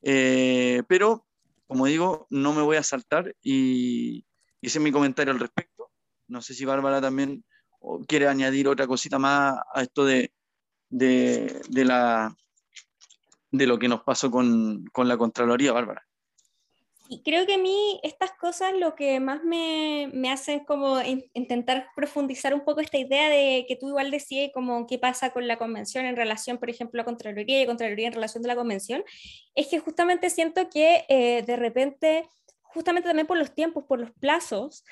Eh, 0.04 0.84
pero 0.88 1.28
como 1.72 1.86
digo, 1.86 2.28
no 2.30 2.52
me 2.52 2.62
voy 2.62 2.76
a 2.76 2.84
saltar 2.84 3.34
y, 3.42 4.26
es 4.62 4.78
mi 4.82 4.92
comentario 4.92 5.32
al 5.32 5.40
respecto. 5.40 5.90
No 6.28 6.42
sé 6.42 6.54
si 6.54 6.66
Bárbara 6.66 7.00
también 7.00 7.46
quiere 8.10 8.28
añadir 8.28 8.68
otra 8.68 8.88
cosita 8.88 9.18
más 9.18 9.58
a 9.74 9.82
esto 9.82 10.04
de, 10.04 10.34
de, 10.90 11.86
la, 11.86 12.36
de 13.52 13.68
lo 13.68 13.80
que 13.80 13.88
nos 13.88 14.04
pasó 14.04 14.30
con, 14.30 14.84
con 14.92 15.08
la 15.08 15.16
Contraloría, 15.16 15.72
Bárbara. 15.72 16.06
Y 17.14 17.24
creo 17.24 17.46
que 17.46 17.56
a 17.56 17.58
mí 17.58 18.00
estas 18.04 18.32
cosas 18.32 18.72
lo 18.74 18.96
que 18.96 19.20
más 19.20 19.44
me, 19.44 20.10
me 20.14 20.32
hacen 20.32 20.62
como 20.62 21.02
intentar 21.34 21.90
profundizar 21.94 22.54
un 22.54 22.62
poco 22.64 22.80
esta 22.80 22.98
idea 22.98 23.28
de 23.28 23.66
que 23.68 23.76
tú 23.76 23.90
igual 23.90 24.12
decías 24.12 24.50
como 24.54 24.88
qué 24.88 24.98
pasa 24.98 25.32
con 25.32 25.46
la 25.46 25.58
convención 25.58 26.06
en 26.06 26.16
relación, 26.16 26.58
por 26.58 26.70
ejemplo, 26.70 27.02
a 27.02 27.04
Contraloría 27.04 27.62
y 27.62 27.66
Contraloría 27.66 28.08
en 28.08 28.14
relación 28.14 28.44
de 28.44 28.48
la 28.48 28.56
convención, 28.56 29.04
es 29.56 29.68
que 29.68 29.80
justamente 29.80 30.30
siento 30.30 30.70
que 30.70 31.04
eh, 31.10 31.44
de 31.46 31.58
repente, 31.58 32.30
justamente 32.62 33.10
también 33.10 33.28
por 33.28 33.38
los 33.38 33.54
tiempos, 33.54 33.84
por 33.84 34.00
los 34.00 34.12
plazos 34.12 34.86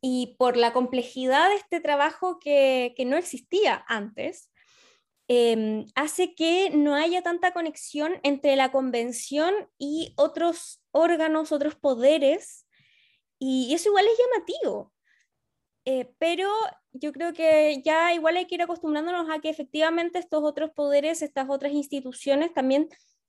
y 0.00 0.34
por 0.36 0.56
la 0.56 0.72
complejidad 0.72 1.50
de 1.50 1.54
este 1.54 1.78
trabajo 1.78 2.40
que, 2.40 2.94
que 2.96 3.04
no 3.04 3.16
existía 3.16 3.84
antes, 3.86 4.50
Em, 5.26 5.86
hace 5.94 6.34
que 6.34 6.68
no 6.68 6.94
haya 6.94 7.22
tanta 7.22 7.54
conexión 7.54 8.12
entre 8.22 8.56
la 8.56 8.70
convención 8.70 9.54
y 9.78 10.12
otros 10.16 10.83
órganos, 10.94 11.52
otros 11.52 11.74
poderes, 11.74 12.66
y 13.38 13.74
eso 13.74 13.90
igual 13.90 14.06
es 14.06 14.18
llamativo. 14.18 14.92
Eh, 15.84 16.14
pero 16.18 16.50
yo 16.92 17.12
creo 17.12 17.34
que 17.34 17.82
ya 17.84 18.14
igual 18.14 18.36
hay 18.36 18.46
que 18.46 18.54
ir 18.54 18.62
acostumbrándonos 18.62 19.28
a 19.28 19.40
que 19.40 19.50
efectivamente 19.50 20.18
estos 20.18 20.42
otros 20.42 20.70
poderes, 20.70 21.20
estas 21.20 21.50
otras 21.50 21.72
instituciones 21.72 22.54
también 22.54 22.88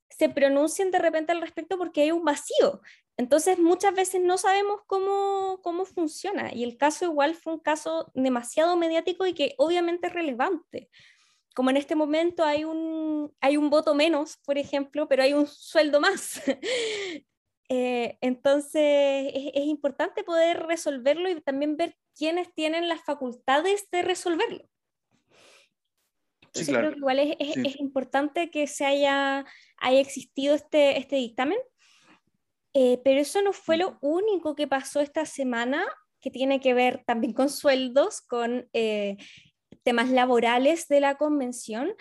se 0.10 0.29
pronuncien 0.29 0.91
de 0.91 1.00
repente 1.00 1.34
al 1.34 1.41
respecto 1.41 1.77
porque 1.77 2.03
hay 2.03 2.12
un 2.12 2.24
vacío. 2.24 2.81
Entonces 3.17 3.60
muchas 3.60 3.93
veces 3.93 4.22
no 4.22 4.38
sabemos 4.38 4.81
cómo, 4.88 5.60
cómo 5.63 5.84
funciona 5.86 6.53
y 6.53 6.63
el 6.63 6.77
caso 6.77 7.05
igual 7.05 7.36
fue 7.36 7.53
un 7.53 7.60
caso 7.60 8.10
demasiado 8.13 8.77
mediático 8.77 9.25
y 9.25 9.34
que 9.34 9.55
obviamente 9.57 10.07
es 10.07 10.13
relevante 10.13 10.89
como 11.55 11.69
en 11.69 11.77
este 11.77 11.95
momento 11.95 12.43
hay 12.43 12.65
un, 12.65 13.34
hay 13.39 13.55
un 13.55 13.69
voto 13.69 13.95
menos, 13.95 14.38
por 14.45 14.57
ejemplo, 14.57 15.07
pero 15.07 15.24
hay 15.24 15.34
un 15.34 15.48
sueldo 15.48 16.01
más. 16.01 16.41
Eh, 17.69 18.17
entonces 18.22 19.31
es, 19.34 19.65
importante 19.65 20.24
poder 20.24 20.67
resolverlo 20.67 21.29
y 21.29 21.41
también 21.41 21.77
ver 21.77 21.95
quiénes 22.15 22.53
tienen 22.53 22.88
las 22.88 23.03
facultades 23.03 23.88
de 23.91 24.03
resolverlo. 24.03 24.69
Entonces 26.41 26.75
creo 26.75 26.91
que 26.91 26.98
igual 26.98 27.19
es, 27.19 27.36
es, 27.39 27.79
importante 27.79 28.50
que 28.50 28.67
se 28.67 28.86
haya, 28.86 29.45
haya 29.77 30.00
existido 30.00 30.55
este, 30.55 30.98
este 30.98 31.17
dictamen, 31.17 31.57
eh, 32.74 33.01
pero 33.03 33.19
eso 33.19 33.41
no 33.41 33.51
fue 33.51 33.77
lo 33.77 33.98
único 34.01 34.55
que 34.55 34.67
pasó 34.67 35.01
esta 35.01 35.25
semana 35.25 35.86
que 36.22 36.31
tiene 36.31 36.60
que 36.60 36.74
ver 36.74 37.03
también 37.05 37.34
con 37.34 37.50
sueldos, 37.50 38.22
con 38.22 38.67
eh, 38.74 39.17
temas 39.84 40.10
laborales 40.10 40.88
de 40.88 41.00
la 41.00 41.17
convención. 41.17 41.93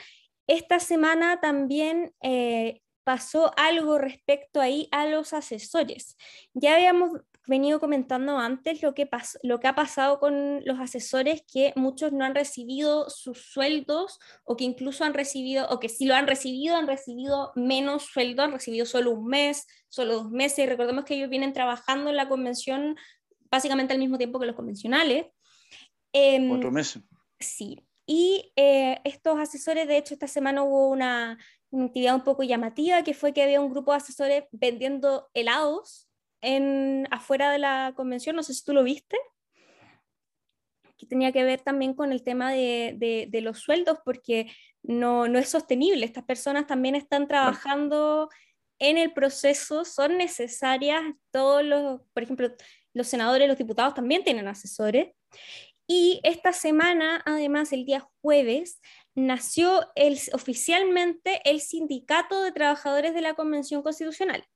Esta 0.47 0.81
semana 0.81 1.41
también 1.41 2.13
eh, 2.23 2.81
pasó 3.05 3.53
algo 3.57 3.99
respecto 3.99 4.61
ahí 4.61 4.89
a 4.91 5.07
los 5.07 5.33
asesores. 5.33 6.17
Ya 6.55 6.75
habíamos 6.75 7.21
venido 7.47 7.79
comentando 7.79 8.39
antes 8.39 8.83
lo 8.83 8.95
que, 8.95 9.09
lo 9.43 9.61
que 9.61 9.67
ha 9.67 9.75
pasado 9.75 10.19
con 10.19 10.65
los 10.65 10.81
asesores, 10.81 11.43
que 11.51 11.73
muchos 11.77 12.13
no 12.13 12.25
han 12.25 12.35
recibido 12.35 13.11
sus 13.11 13.39
sueldos 13.53 14.19
o 14.45 14.57
que 14.57 14.65
incluso 14.65 15.05
han 15.05 15.15
recibido, 15.15 15.69
o 15.69 15.79
que 15.79 15.89
si 15.89 16.07
lo 16.07 16.15
han 16.15 16.27
recibido, 16.27 16.77
han 16.77 16.87
recibido 16.87 17.53
menos 17.55 18.05
sueldo, 18.05 18.43
han 18.43 18.53
recibido 18.53 18.87
solo 18.87 19.11
un 19.13 19.27
mes, 19.27 19.67
solo 19.89 20.15
dos 20.15 20.31
meses. 20.31 20.61
Y 20.61 20.67
recordemos 20.67 21.05
que 21.05 21.15
ellos 21.15 21.29
vienen 21.29 21.53
trabajando 21.53 22.11
en 22.11 22.17
la 22.17 22.29
convención 22.29 22.97
básicamente 23.51 23.93
al 23.93 24.01
mismo 24.01 24.19
tiempo 24.19 24.41
que 24.41 24.47
los 24.47 24.57
convencionales. 24.57 25.27
Eh, 26.13 26.49
Cuatro 26.49 26.71
meses. 26.71 27.03
Sí. 27.39 27.87
Y 28.07 28.53
eh, 28.57 29.01
estos 29.05 29.39
asesores, 29.39 29.89
de 29.89 29.97
hecho, 29.97 30.15
esta 30.15 30.29
semana 30.29 30.63
hubo 30.63 30.89
una, 30.89 31.39
una, 31.75 31.87
actividad 31.87 32.15
un 32.15 32.25
poco 32.25 32.43
llamativa, 32.43 33.03
que 33.03 33.15
fue 33.15 33.33
que 33.33 33.43
había 33.43 33.61
un 33.61 33.71
grupo 33.71 33.93
de 33.93 33.99
asesores 33.99 34.45
vendiendo 34.53 35.29
helados 35.35 36.09
en, 36.41 37.07
afuera 37.11 37.51
de 37.51 37.59
la 37.59 37.93
convención, 37.97 38.37
no 38.37 38.43
sé 38.43 38.55
si 38.55 38.65
tú 38.65 38.73
lo 38.73 38.83
viste 38.83 39.17
que 40.97 41.07
tenía 41.07 41.33
que 41.33 41.45
ver 41.45 41.61
también 41.61 41.95
con 41.95 42.13
el 42.13 42.23
tema 42.23 42.53
de, 42.53 42.95
de, 42.97 43.27
de 43.29 43.41
los 43.41 43.59
sueldos, 43.59 43.99
porque 44.05 44.47
no, 44.83 45.29
no, 45.29 45.39
es 45.39 45.49
sostenible. 45.49 46.05
Estas 46.05 46.25
personas 46.25 46.67
también 46.67 46.95
están 46.95 47.27
trabajando 47.27 48.29
en 48.79 48.99
el 48.99 49.13
proceso, 49.13 49.85
son 49.85 50.19
necesarias 50.19 51.03
todos 51.31 51.65
los, 51.65 52.01
por 52.13 52.23
ejemplo, 52.23 52.53
los 52.93 53.07
senadores, 53.07 53.49
los 53.49 53.59
diputados 53.59 53.95
también 53.95 54.25
tienen 54.25 54.49
asesores. 54.49 55.09
Y 55.87 56.21
esta 56.23 56.53
semana, 56.53 57.23
además, 57.27 57.73
el 57.73 57.85
día 57.85 58.09
jueves, 58.23 58.81
nació 59.15 59.91
el, 59.95 60.19
oficialmente 60.33 61.41
el 61.45 61.61
Sindicato 61.61 62.43
de 62.43 62.53
Trabajadores 62.53 63.15
de 63.15 63.21
la 63.21 63.35
Convención 63.35 63.83
Constitucional. 63.83 64.47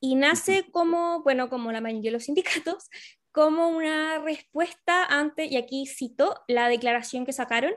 Y 0.00 0.14
nace 0.14 0.66
como, 0.70 1.22
bueno, 1.22 1.48
como 1.48 1.72
la 1.72 1.80
mayoría 1.80 2.10
de 2.10 2.12
los 2.12 2.24
sindicatos, 2.24 2.88
como 3.32 3.68
una 3.68 4.18
respuesta 4.18 5.04
ante, 5.04 5.46
y 5.46 5.56
aquí 5.56 5.86
cito 5.86 6.42
la 6.46 6.68
declaración 6.68 7.24
que 7.24 7.32
sacaron, 7.32 7.72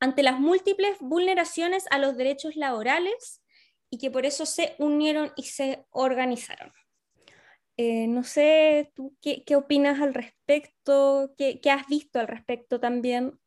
ante 0.00 0.22
las 0.22 0.38
múltiples 0.38 0.96
vulneraciones 1.00 1.84
a 1.90 1.98
los 1.98 2.16
derechos 2.16 2.56
laborales 2.56 3.42
y 3.90 3.98
que 3.98 4.10
por 4.10 4.26
eso 4.26 4.46
se 4.46 4.74
unieron 4.78 5.32
y 5.36 5.44
se 5.44 5.84
organizaron. 5.90 6.72
Eh, 7.76 8.06
no 8.06 8.22
sé, 8.22 8.92
¿tú 8.94 9.16
qué, 9.22 9.44
qué, 9.44 9.56
opinas 9.56 10.00
al 10.00 10.12
respecto? 10.12 11.34
¿Qué, 11.38 11.60
¿Qué, 11.60 11.70
has 11.70 11.86
visto 11.86 12.20
al 12.20 12.28
respecto 12.28 12.78
también? 12.78 13.38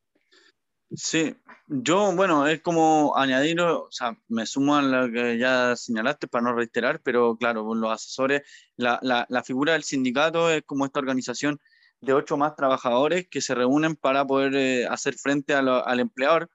Sí, 0.92 1.36
yo, 1.68 2.16
bueno, 2.16 2.48
es 2.48 2.62
como 2.62 3.16
añadir, 3.18 3.60
o 3.62 3.88
sea, 3.92 4.18
me 4.28 4.46
sumo 4.46 4.76
a 4.76 4.82
lo 4.82 5.12
que 5.12 5.38
ya 5.38 5.76
señalaste 5.76 6.28
para 6.28 6.44
no 6.44 6.54
reiterar, 6.54 7.02
pero 7.02 7.38
claro, 7.38 7.74
los 7.76 7.92
asesores, 7.92 8.44
la, 8.78 9.00
la, 9.02 9.26
la 9.30 9.44
figura 9.44 9.74
del 9.74 9.84
sindicato 9.84 10.50
es 10.50 10.64
como 10.64 10.86
esta 10.86 11.00
organización 11.00 11.60
de 12.02 12.14
ocho 12.14 12.38
más 12.38 12.56
trabajadores 12.56 13.28
que 13.28 13.42
se 13.42 13.56
reúnen 13.56 13.96
para 13.96 14.26
poder 14.26 14.56
eh, 14.56 14.88
hacer 14.88 15.16
frente 15.16 15.54
a 15.54 15.60
al 15.60 16.00
empleador. 16.00 16.50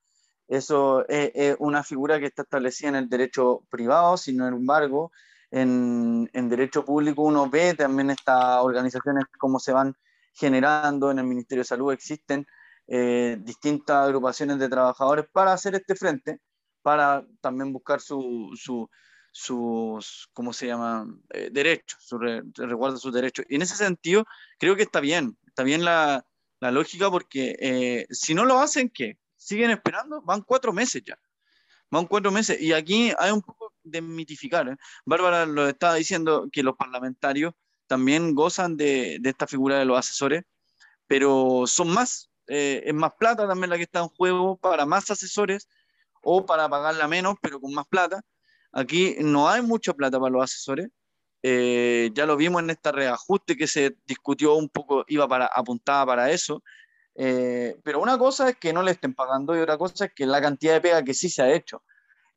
Eso 0.48 1.06
es, 1.08 1.30
es, 1.34 1.56
una 1.58 1.82
figura 1.84 2.18
que 2.18 2.26
está 2.26 2.42
establecida 2.42 2.88
en 2.90 2.96
el 2.96 3.08
derecho 3.08 3.64
privado, 3.70 4.16
sin 4.16 4.40
embargo, 4.40 5.12
en, 5.50 6.30
en 6.32 6.48
derecho 6.48 6.84
público 6.84 7.22
uno 7.22 7.48
ve 7.50 7.74
también 7.74 8.10
estas 8.10 8.62
organizaciones, 8.62 9.24
cómo 9.38 9.58
se 9.58 9.72
van 9.72 9.94
generando 10.32 11.10
en 11.10 11.18
el 11.18 11.26
Ministerio 11.26 11.62
de 11.62 11.68
Salud, 11.68 11.92
existen 11.92 12.46
eh, 12.86 13.36
distintas 13.40 14.06
agrupaciones 14.06 14.58
de 14.58 14.68
trabajadores 14.68 15.26
para 15.32 15.52
hacer 15.52 15.74
este 15.74 15.94
frente, 15.94 16.40
para 16.82 17.24
también 17.40 17.72
buscar 17.72 18.00
su, 18.00 18.50
su, 18.54 18.88
sus, 19.32 20.28
¿cómo 20.32 20.52
se 20.52 20.66
llama?, 20.66 21.06
eh, 21.30 21.50
derechos, 21.52 22.02
su 22.02 22.18
re, 22.18 22.42
resguardo 22.54 22.96
de 22.96 23.00
sus 23.00 23.12
derechos. 23.12 23.44
Y 23.48 23.56
en 23.56 23.62
ese 23.62 23.76
sentido, 23.76 24.24
creo 24.58 24.76
que 24.76 24.82
está 24.82 25.00
bien, 25.00 25.36
está 25.46 25.62
bien 25.62 25.84
la, 25.84 26.24
la 26.60 26.70
lógica, 26.70 27.10
porque 27.10 27.56
eh, 27.60 28.06
si 28.10 28.34
no 28.34 28.44
lo 28.44 28.58
hacen, 28.58 28.90
¿qué? 28.90 29.18
¿Siguen 29.36 29.70
esperando? 29.70 30.22
Van 30.22 30.42
cuatro 30.42 30.72
meses 30.72 31.02
ya. 31.04 31.18
Van 31.90 32.06
cuatro 32.06 32.30
meses. 32.30 32.60
Y 32.60 32.72
aquí 32.72 33.12
hay 33.18 33.30
un 33.32 33.42
poco 33.42 33.72
de 33.82 34.00
mitificar. 34.00 34.68
¿eh? 34.68 34.76
Bárbara 35.04 35.46
lo 35.46 35.68
estaba 35.68 35.94
diciendo 35.94 36.48
que 36.52 36.62
los 36.62 36.76
parlamentarios 36.76 37.54
también 37.86 38.34
gozan 38.34 38.76
de, 38.76 39.18
de 39.20 39.30
esta 39.30 39.46
figura 39.46 39.78
de 39.78 39.84
los 39.84 39.98
asesores, 39.98 40.44
pero 41.06 41.64
son 41.66 41.90
más 41.90 42.30
eh, 42.52 42.82
es 42.84 42.94
más 42.94 43.12
plata 43.14 43.46
también 43.46 43.70
la 43.70 43.76
que 43.76 43.84
está 43.84 44.00
en 44.00 44.08
juego 44.08 44.56
para 44.56 44.84
más 44.84 45.08
asesores 45.08 45.68
o 46.20 46.44
para 46.44 46.68
pagarla 46.68 47.06
menos, 47.06 47.36
pero 47.40 47.60
con 47.60 47.72
más 47.72 47.86
plata. 47.86 48.22
Aquí 48.72 49.16
no 49.20 49.48
hay 49.48 49.62
mucha 49.62 49.94
plata 49.94 50.18
para 50.18 50.32
los 50.32 50.42
asesores. 50.42 50.88
Eh, 51.44 52.10
ya 52.12 52.26
lo 52.26 52.36
vimos 52.36 52.60
en 52.62 52.70
este 52.70 52.90
reajuste 52.90 53.56
que 53.56 53.68
se 53.68 53.96
discutió 54.04 54.54
un 54.56 54.68
poco, 54.68 55.04
iba 55.06 55.28
para, 55.28 55.46
apuntada 55.46 56.04
para 56.04 56.30
eso. 56.32 56.60
Eh, 57.22 57.78
pero 57.84 58.00
una 58.00 58.16
cosa 58.16 58.48
es 58.48 58.56
que 58.56 58.72
no 58.72 58.82
le 58.82 58.92
estén 58.92 59.12
pagando 59.12 59.54
y 59.54 59.60
otra 59.60 59.76
cosa 59.76 60.06
es 60.06 60.14
que 60.14 60.24
la 60.24 60.40
cantidad 60.40 60.72
de 60.72 60.80
pega 60.80 61.04
que 61.04 61.12
sí 61.12 61.28
se 61.28 61.42
ha 61.42 61.52
hecho. 61.52 61.82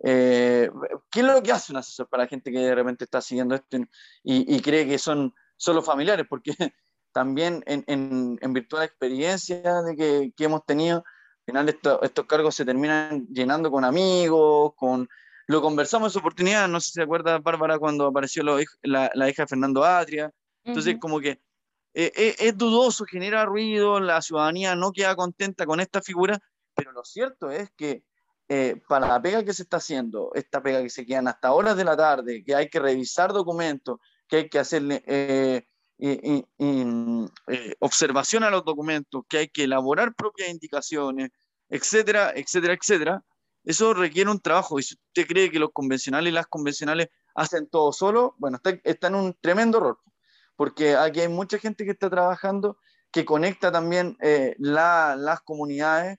Eh, 0.03 0.69
¿Qué 1.09 1.21
es 1.21 1.25
lo 1.25 1.41
que 1.41 1.53
hace 1.53 1.71
un 1.71 1.77
asesor 1.77 2.09
para 2.09 2.23
la 2.23 2.27
gente 2.27 2.51
que 2.51 2.59
de 2.59 2.75
repente 2.75 3.05
está 3.05 3.21
siguiendo 3.21 3.55
esto 3.55 3.77
y, 3.77 4.53
y 4.53 4.59
cree 4.59 4.85
que 4.85 4.97
son 4.97 5.33
solo 5.55 5.81
familiares? 5.81 6.25
Porque 6.29 6.51
también 7.13 7.63
en, 7.65 7.85
en, 7.87 8.37
en 8.41 8.53
virtud 8.53 8.75
de 8.75 8.81
la 8.81 8.85
experiencia 8.85 9.81
de 9.83 9.95
que, 9.95 10.33
que 10.35 10.43
hemos 10.43 10.65
tenido, 10.65 10.97
al 10.97 11.45
final 11.45 11.69
esto, 11.69 12.01
estos 12.01 12.25
cargos 12.25 12.53
se 12.53 12.65
terminan 12.65 13.25
llenando 13.27 13.71
con 13.71 13.85
amigos, 13.85 14.73
con... 14.75 15.07
Lo 15.47 15.61
conversamos 15.61 16.07
en 16.07 16.11
su 16.11 16.19
oportunidad, 16.19 16.67
no 16.67 16.81
sé 16.81 16.87
si 16.87 16.93
se 16.95 17.03
acuerda 17.03 17.39
Bárbara 17.39 17.79
cuando 17.79 18.07
apareció 18.07 18.43
lo, 18.43 18.57
la, 18.81 19.09
la, 19.13 19.29
hija 19.29 19.43
de 19.43 19.47
Fernando 19.47 19.85
Atria, 19.85 20.29
entonces 20.65 20.93
uh 20.93 20.97
-huh. 20.97 20.99
como 20.99 21.21
que 21.21 21.39
eh, 21.93 22.11
eh, 22.15 22.35
es 22.39 22.57
dudoso, 22.57 23.05
genera 23.05 23.45
ruido, 23.45 23.99
la 23.99 24.21
ciudadanía 24.21 24.75
no 24.75 24.91
queda 24.91 25.15
contenta 25.15 25.65
con 25.65 25.79
esta 25.79 26.01
figura, 26.01 26.39
pero 26.73 26.91
lo 26.91 27.03
cierto 27.05 27.51
es 27.51 27.69
que 27.77 28.03
eh, 28.49 28.81
para 28.87 29.07
la 29.07 29.21
pega 29.21 29.43
que 29.45 29.53
se 29.53 29.63
está 29.63 29.77
haciendo, 29.77 30.31
esta 30.33 30.61
pega 30.61 30.81
que 30.81 30.89
se 30.89 31.05
quedan 31.05 31.27
hasta 31.27 31.53
horas 31.53 31.77
de 31.77 31.85
la 31.85 31.95
tarde, 31.95 32.43
que 32.43 32.55
hay 32.55 32.69
que 32.69 32.79
revisar 32.79 33.31
documentos, 33.31 33.99
que 34.27 34.37
hay 34.37 34.49
que 34.49 34.59
hacerle 34.59 35.67
observación 37.79 38.43
a 38.43 38.49
los 38.49 38.65
documentos, 38.65 39.23
que 39.29 39.37
hay 39.37 39.47
que 39.49 39.65
elaborar 39.65 40.15
propias 40.15 40.49
indicaciones, 40.49 41.29
etcétera, 41.69 42.33
etcétera, 42.35 42.73
etcétera, 42.73 43.23
eso 43.63 43.93
requiere 43.93 44.29
un 44.31 44.39
trabajo. 44.39 44.79
Y 44.79 44.83
si 44.83 44.95
usted 44.95 45.27
cree 45.27 45.51
que 45.51 45.59
los 45.59 45.69
convencionales 45.71 46.31
y 46.31 46.33
las 46.33 46.47
convencionales 46.47 47.09
hacen 47.35 47.67
todo 47.69 47.93
solo, 47.93 48.35
bueno, 48.39 48.59
está 48.83 49.07
en 49.07 49.15
un 49.15 49.37
tremendo 49.39 49.77
error, 49.77 49.99
porque 50.55 50.95
aquí 50.95 51.21
hay 51.21 51.27
mucha 51.27 51.57
gente 51.57 51.85
que 51.85 51.91
está 51.91 52.09
trabajando 52.09 52.77
que 53.11 53.25
conecta 53.25 53.71
también 53.71 54.17
eh, 54.21 54.55
la, 54.57 55.15
las 55.15 55.41
comunidades 55.41 56.17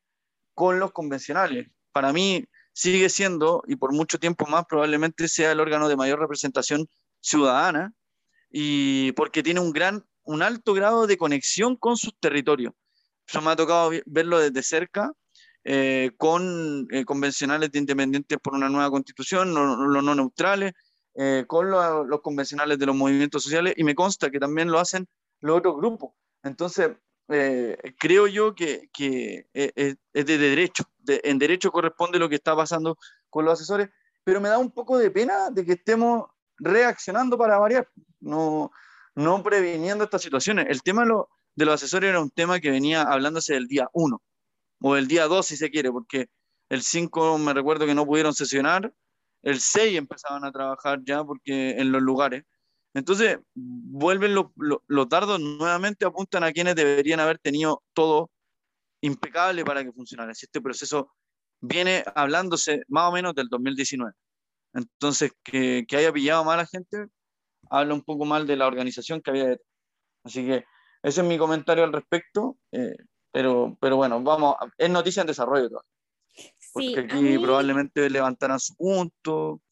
con 0.55 0.79
los 0.79 0.93
convencionales. 0.93 1.69
Para 1.93 2.13
mí 2.13 2.45
sigue 2.73 3.09
siendo, 3.09 3.63
y 3.67 3.77
por 3.77 3.93
mucho 3.93 4.19
tiempo 4.19 4.47
más, 4.47 4.65
probablemente 4.67 5.29
sea 5.29 5.53
el 5.53 5.61
órgano 5.61 5.89
de 5.89 5.97
mayor 5.97 6.21
representación 6.21 6.89
ciudadana, 7.21 7.93
y 8.51 9.13
porque 9.13 9.43
tiene 9.43 9.61
un 9.61 9.73
gran, 9.73 10.05
un 10.23 10.43
alto 10.43 10.75
grado 10.75 11.07
de 11.07 11.17
conexión 11.17 11.77
con 11.77 11.97
sus 11.97 12.17
territorios. 12.21 12.73
Eso 13.27 13.41
me 13.41 13.51
ha 13.51 13.57
tocado 13.57 13.91
verlo 14.07 14.39
desde 14.39 14.63
cerca, 14.63 15.13
eh, 15.65 16.11
con 16.19 16.87
eh, 16.91 17.05
convencionales 17.05 17.73
de 17.73 17.79
independientes 17.79 18.39
por 18.39 18.55
una 18.55 18.69
nueva 18.69 18.91
constitución, 18.91 19.55
los 19.55 19.79
no, 19.79 20.03
no, 20.03 20.15
neutrales, 20.15 20.75
eh, 21.15 21.45
con 21.47 21.71
lo, 21.71 22.05
los 22.05 22.21
convencionales 22.21 22.79
de 22.79 22.87
los 22.87 22.97
movimientos 22.97 23.43
sociales, 23.43 23.75
y 23.77 23.85
me 23.85 23.95
consta 23.95 24.31
que 24.31 24.41
también 24.41 24.71
lo 24.71 24.79
hacen 24.79 25.07
los 25.41 25.59
otros 25.59 25.77
grupos. 25.77 26.13
Entonces, 26.43 26.91
eh, 27.29 27.77
creo 27.99 28.27
yo 28.27 28.55
que, 28.55 28.91
que 28.93 29.47
es, 29.53 29.97
de 30.13 30.39
derecho, 30.39 30.85
de, 30.99 31.21
en 31.25 31.39
derecho 31.39 31.71
corresponde 31.71 32.19
lo 32.19 32.29
que 32.29 32.37
está 32.37 32.55
pasando 32.55 32.99
con 33.31 33.45
los 33.45 33.55
asesores, 33.55 33.89
pero 34.25 34.41
me 34.41 34.49
da 34.49 34.59
un 34.59 34.71
poco 34.71 34.99
de 34.99 35.11
pena 35.11 35.51
de 35.51 35.65
que 35.65 35.73
estemos 35.73 36.27
reaccionando 36.59 37.37
para 37.39 37.59
variar, 37.59 37.89
no, 38.21 38.71
no 39.15 39.43
previniendo 39.43 40.05
estas 40.05 40.23
situaciones. 40.23 40.67
El 40.69 40.83
tema 40.83 41.03
de, 41.03 41.09
lo, 41.09 41.29
de 41.55 41.65
los 41.65 41.75
asesores 41.75 42.11
era 42.11 42.21
un 42.21 42.31
tema 42.31 42.61
que 42.61 42.71
venía 42.71 43.03
hablándose 43.03 43.55
del 43.55 43.69
día 43.69 43.89
1 43.93 44.21
o 44.81 44.97
el 44.97 45.09
día 45.09 45.27
2 45.27 45.47
si 45.47 45.57
se 45.57 45.71
quiere, 45.71 45.91
porque 45.91 46.29
el 46.69 46.83
5 46.83 47.39
me 47.39 47.55
recuerdo 47.55 47.87
que 47.87 47.95
no 47.95 48.07
pudieron 48.07 48.35
sesionar, 48.35 48.93
el 49.45 49.61
6 49.61 49.97
empezaban 49.97 50.45
a 50.45 50.53
trabajar 50.53 51.01
ya 51.05 51.23
porque 51.23 51.71
en 51.73 51.93
los 51.93 52.03
lugares. 52.03 52.45
Entonces, 52.95 53.39
vuelven 53.55 54.35
los 54.35 54.47
lo, 54.57 54.83
lo 54.87 55.09
tardos 55.09 55.41
nuevamente, 55.41 56.07
apuntan 56.07 56.45
a 56.45 56.53
quienes 56.53 56.75
deberían 56.77 57.21
haber 57.21 57.39
tenido 57.39 57.83
todo 57.93 58.31
impecable 59.03 59.65
para 59.65 59.85
que 59.85 59.93
funcionara. 59.93 60.35
Si 60.35 60.47
este 60.47 60.61
proceso 60.61 61.13
viene 61.61 62.05
hablándose 62.15 62.83
más 62.89 63.09
o 63.11 63.13
menos 63.13 63.35
del 63.35 63.49
2019. 63.49 64.13
Entonces, 64.75 65.33
que, 65.45 65.85
que 65.87 65.97
haya 65.97 66.13
pillado 66.13 66.45
mal 66.45 66.59
a 66.59 66.63
la 66.63 66.67
gente, 66.67 67.07
habla 67.71 67.95
un 67.95 68.03
poco 68.03 68.25
mal 68.25 68.47
de 68.47 68.57
la 68.57 68.67
organización 68.67 69.21
que 69.21 69.31
había. 69.31 69.57
Así 70.25 70.47
que 70.47 70.65
ese 71.03 71.21
es 71.21 71.27
mi 71.27 71.39
comentario 71.39 71.85
al 71.85 71.93
respecto, 71.93 72.57
eh, 72.73 72.97
pero, 73.31 73.77
pero 73.81 73.97
bueno, 73.97 74.23
vamos, 74.23 74.57
es 74.79 74.91
noticia 74.91 75.21
en 75.21 75.27
desarrollo 75.27 75.69
todavía. 75.69 75.94
Porque 76.75 77.01
aquí 77.01 77.17
mí... 77.17 77.39
probablemente 77.39 78.11
levantarán 78.11 78.61
su 78.61 78.77
punto 78.77 79.63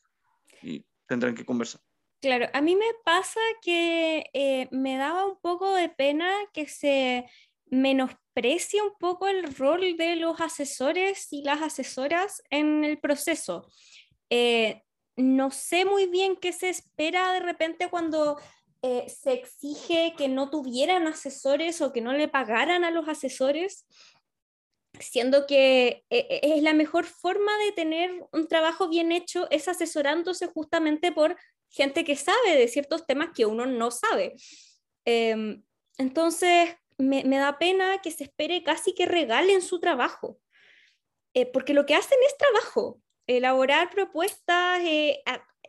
y 0.63 0.85
tendrán 1.07 1.35
que 1.35 1.45
conversar. 1.45 1.81
Claro, 2.21 2.47
a 2.53 2.61
mí 2.61 2.77
me 2.77 2.87
pasa 3.05 3.41
que 3.61 4.31
eh, 4.33 4.69
me 4.71 4.97
daba 4.97 5.27
un 5.27 5.37
poco 5.41 5.75
de 5.75 5.89
pena 5.89 6.33
que 6.53 6.69
se 6.69 7.27
menosprecie 7.67 8.81
un 8.81 8.95
poco 8.99 9.27
el 9.27 9.53
rol 9.57 9.97
de 9.97 10.15
los 10.17 10.41
asesores 10.41 11.33
y 11.33 11.43
las 11.43 11.61
asesoras 11.61 12.41
en 12.49 12.85
el 12.85 13.01
proceso. 13.01 13.67
Eh, 14.31 14.83
no 15.17 15.51
sé 15.51 15.85
muy 15.85 16.07
bien 16.07 16.37
qué 16.37 16.53
se 16.53 16.69
espera 16.69 17.33
de 17.33 17.41
repente 17.41 17.91
cuando 17.91 18.39
eh, 18.83 19.09
se 19.09 19.33
exige 19.33 20.15
que 20.17 20.29
no 20.29 20.51
tuvieran 20.51 21.07
asesores 21.07 21.81
o 21.81 21.93
que 21.93 22.01
no 22.01 22.13
le 22.13 22.29
pagaran 22.29 22.85
a 22.85 22.91
los 22.91 23.09
asesores. 23.09 23.87
Siendo 25.01 25.47
que 25.47 26.05
es 26.11 26.63
la 26.63 26.75
mejor 26.75 27.05
forma 27.05 27.53
de 27.65 27.73
tener 27.73 28.11
un 28.33 28.47
trabajo 28.47 28.89
bien 28.89 29.11
hecho 29.11 29.49
es 29.51 29.69
asesorándose 29.69 30.47
justamente 30.47 31.13
por 31.13 31.37
gente 31.71 32.05
que 32.05 32.17
sabe 32.17 32.57
de 32.57 32.69
ciertos 32.69 33.07
temas 33.07 33.31
que 33.35 33.47
uno 33.47 33.67
no 33.67 33.91
sabe. 33.91 34.35
Em, 35.05 35.63
entonces, 35.99 36.71
me, 36.99 37.23
da 37.25 37.59
pena 37.59 38.01
que 38.03 38.11
se 38.11 38.25
espere 38.25 38.63
casi 38.63 38.95
que 38.95 39.07
regalen 39.07 39.63
su 39.63 39.81
trabajo, 39.81 40.39
eh, 41.35 41.47
porque 41.47 41.75
lo 41.75 41.87
que 41.87 41.95
hacen 41.95 42.19
es 42.27 42.37
trabajo, 42.37 43.01
elaborar 43.27 43.91
propuestas, 43.91 44.81
eh, 44.85 45.23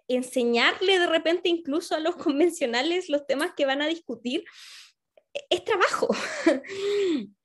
enseñarle 0.08 1.00
de 1.00 1.08
repente 1.08 1.50
incluso 1.50 1.96
a 1.96 2.00
los 2.00 2.16
convencionales 2.18 3.10
los 3.10 3.26
temas 3.26 3.54
que 3.56 3.66
van 3.66 3.82
a 3.82 3.88
discutir, 3.88 4.44
e, 5.34 5.46
es 5.50 5.64
trabajo. 5.64 6.10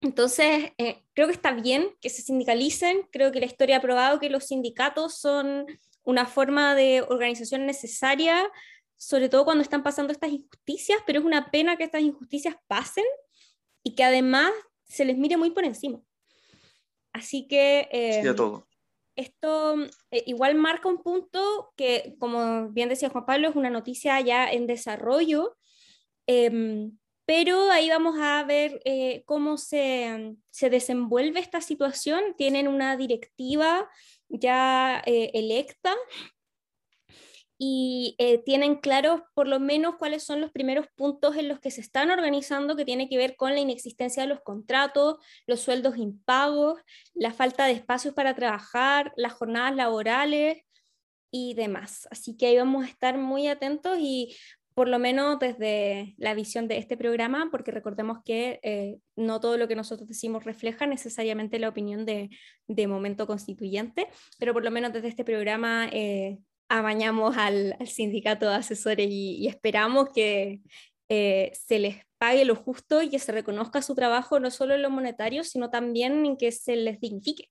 Entonces, 0.00 0.72
eh, 0.78 1.02
creo 1.12 1.26
que 1.26 1.32
está 1.32 1.52
bien 1.52 1.90
que 2.00 2.08
se 2.08 2.22
sindicalicen, 2.22 3.08
creo 3.10 3.32
que 3.32 3.40
la 3.40 3.46
historia 3.46 3.78
ha 3.78 3.82
probado 3.82 4.20
que 4.20 4.30
los 4.30 4.44
sindicatos 4.44 5.18
son 5.18 5.66
una 6.04 6.26
forma 6.26 6.74
de 6.74 7.02
organización 7.02 7.66
necesaria, 7.66 8.48
sobre 8.96 9.28
todo 9.28 9.44
cuando 9.44 9.62
están 9.62 9.82
pasando 9.82 10.12
estas 10.12 10.30
injusticias, 10.30 11.00
pero 11.04 11.18
es 11.18 11.24
una 11.24 11.50
pena 11.50 11.76
que 11.76 11.84
estas 11.84 12.02
injusticias 12.02 12.56
pasen 12.66 13.04
y 13.82 13.94
que 13.94 14.04
además 14.04 14.52
se 14.84 15.04
les 15.04 15.18
mire 15.18 15.36
muy 15.36 15.50
por 15.50 15.64
encima. 15.64 16.00
Así 17.12 17.46
que... 17.48 17.88
Eh, 17.90 18.32
todo. 18.34 18.66
Esto 19.16 19.74
eh, 20.12 20.22
igual 20.26 20.54
marca 20.54 20.88
un 20.88 21.02
punto 21.02 21.72
que, 21.76 22.14
como 22.20 22.68
bien 22.68 22.88
decía 22.88 23.10
Juan 23.10 23.26
Pablo, 23.26 23.48
es 23.48 23.56
una 23.56 23.68
noticia 23.68 24.20
ya 24.20 24.48
en 24.48 24.68
desarrollo, 24.68 25.56
em, 26.26 26.96
pero 27.28 27.70
ahí 27.70 27.90
vamos 27.90 28.18
a 28.18 28.42
ver 28.44 28.80
eh, 28.86 29.22
cómo 29.26 29.58
se, 29.58 30.34
se, 30.48 30.70
desenvuelve 30.70 31.40
esta 31.40 31.60
situación. 31.60 32.22
Tienen 32.38 32.66
una 32.68 32.96
directiva 32.96 33.86
ya 34.30 35.02
eh, 35.04 35.30
electa 35.34 35.94
y 37.58 38.14
eh, 38.16 38.38
tienen 38.38 38.76
claros 38.76 39.20
por 39.34 39.46
lo 39.46 39.60
menos 39.60 39.96
cuáles 39.96 40.22
son 40.22 40.40
los 40.40 40.50
primeros 40.52 40.86
puntos 40.96 41.36
en 41.36 41.48
los 41.48 41.60
que 41.60 41.70
se 41.70 41.82
están 41.82 42.10
organizando 42.10 42.76
que 42.76 42.86
tiene 42.86 43.10
que 43.10 43.18
ver 43.18 43.36
con 43.36 43.52
la 43.52 43.60
inexistencia 43.60 44.22
de 44.22 44.30
los 44.30 44.40
contratos, 44.40 45.16
los 45.46 45.60
sueldos 45.60 45.98
impagos, 45.98 46.80
la 47.12 47.34
falta 47.34 47.66
de 47.66 47.72
espacios 47.72 48.14
para 48.14 48.34
trabajar, 48.34 49.12
las 49.16 49.34
jornadas 49.34 49.76
laborales 49.76 50.62
y 51.30 51.52
demás. 51.52 52.08
Así 52.10 52.38
que 52.38 52.46
ahí 52.46 52.56
vamos 52.56 52.86
a 52.86 52.88
estar 52.88 53.18
muy 53.18 53.48
atentos 53.48 53.98
y 54.00 54.34
por 54.78 54.86
lo 54.86 55.00
menos 55.00 55.40
desde 55.40 56.14
la 56.18 56.34
visión 56.34 56.68
de 56.68 56.78
este 56.78 56.96
programa, 56.96 57.48
porque 57.50 57.72
recordemos 57.72 58.18
que 58.24 58.60
eh, 58.62 59.00
no 59.16 59.40
todo 59.40 59.56
lo 59.56 59.66
que 59.66 59.74
nosotros 59.74 60.08
decimos 60.08 60.44
refleja 60.44 60.86
necesariamente 60.86 61.58
la 61.58 61.68
opinión 61.68 62.06
de, 62.06 62.30
de 62.68 62.86
momento 62.86 63.26
constituyente, 63.26 64.06
pero 64.38 64.52
por 64.52 64.62
lo 64.62 64.70
menos 64.70 64.92
desde 64.92 65.08
este 65.08 65.24
programa 65.24 65.88
eh, 65.90 66.38
abañamos 66.68 67.36
al, 67.36 67.76
sindicato 67.88 68.48
de 68.48 68.54
asesores 68.54 69.08
y, 69.10 69.48
esperamos 69.48 70.10
que 70.14 70.60
eh, 71.08 71.50
se 71.54 71.80
les 71.80 71.96
pague 72.16 72.44
lo 72.44 72.54
justo 72.54 73.02
y 73.02 73.10
que 73.10 73.18
se 73.18 73.32
reconozca 73.32 73.82
su 73.82 73.96
trabajo 73.96 74.38
no 74.38 74.52
solo 74.52 74.76
en 74.76 74.82
lo 74.82 74.90
monetario, 74.90 75.42
sino 75.42 75.70
también 75.70 76.24
en 76.24 76.36
que 76.36 76.52
se 76.52 76.76
les 76.76 77.00
dignifique. 77.00 77.50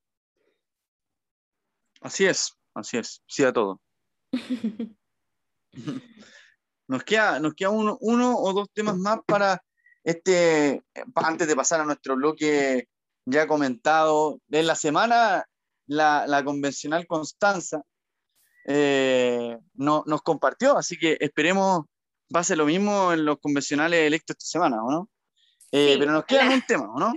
Así 2.00 2.26
es, 2.26 2.58
así 2.74 2.96
es, 2.96 3.22
sí 3.28 3.44
a 3.44 3.52
todo. 3.52 3.82
Nos 6.88 7.04
queda, 7.04 7.40
nos 7.40 7.54
queda 7.54 7.70
uno, 7.70 7.98
uno 8.02 8.38
o 8.38 8.54
dos 8.54 8.70
temas 8.74 8.98
más 8.98 9.20
para 9.26 9.62
este, 10.04 10.84
antes 11.16 11.48
de 11.48 11.56
pasar 11.56 11.82
a 11.82 11.86
nuestro 11.86 12.16
bloque 12.16 12.88
ya 13.26 13.48
comentado. 13.48 14.40
En 14.50 14.68
la 14.68 14.76
semana, 14.76 15.46
la, 15.88 16.26
la 16.28 16.44
convencional 16.44 17.06
Constanza 17.08 17.82
eh, 18.70 19.58
no, 19.76 20.04
nos 20.06 20.22
compartió, 20.22 20.78
así 20.78 20.98
que 20.98 21.18
esperemos 21.22 21.86
pase 22.30 22.58
lo 22.58 22.66
mismo 22.66 23.14
en 23.14 23.24
los 23.24 23.40
convencionales 23.40 24.02
electos 24.02 24.36
esta 24.36 24.46
semana, 24.46 24.84
¿o 24.84 24.92
no? 24.92 25.10
Eh, 25.72 25.96
pero 25.98 26.12
nos 26.12 26.26
queda 26.26 26.50
un 26.54 26.62
tema, 26.62 26.94
¿o 26.94 27.00
no? 27.00 27.14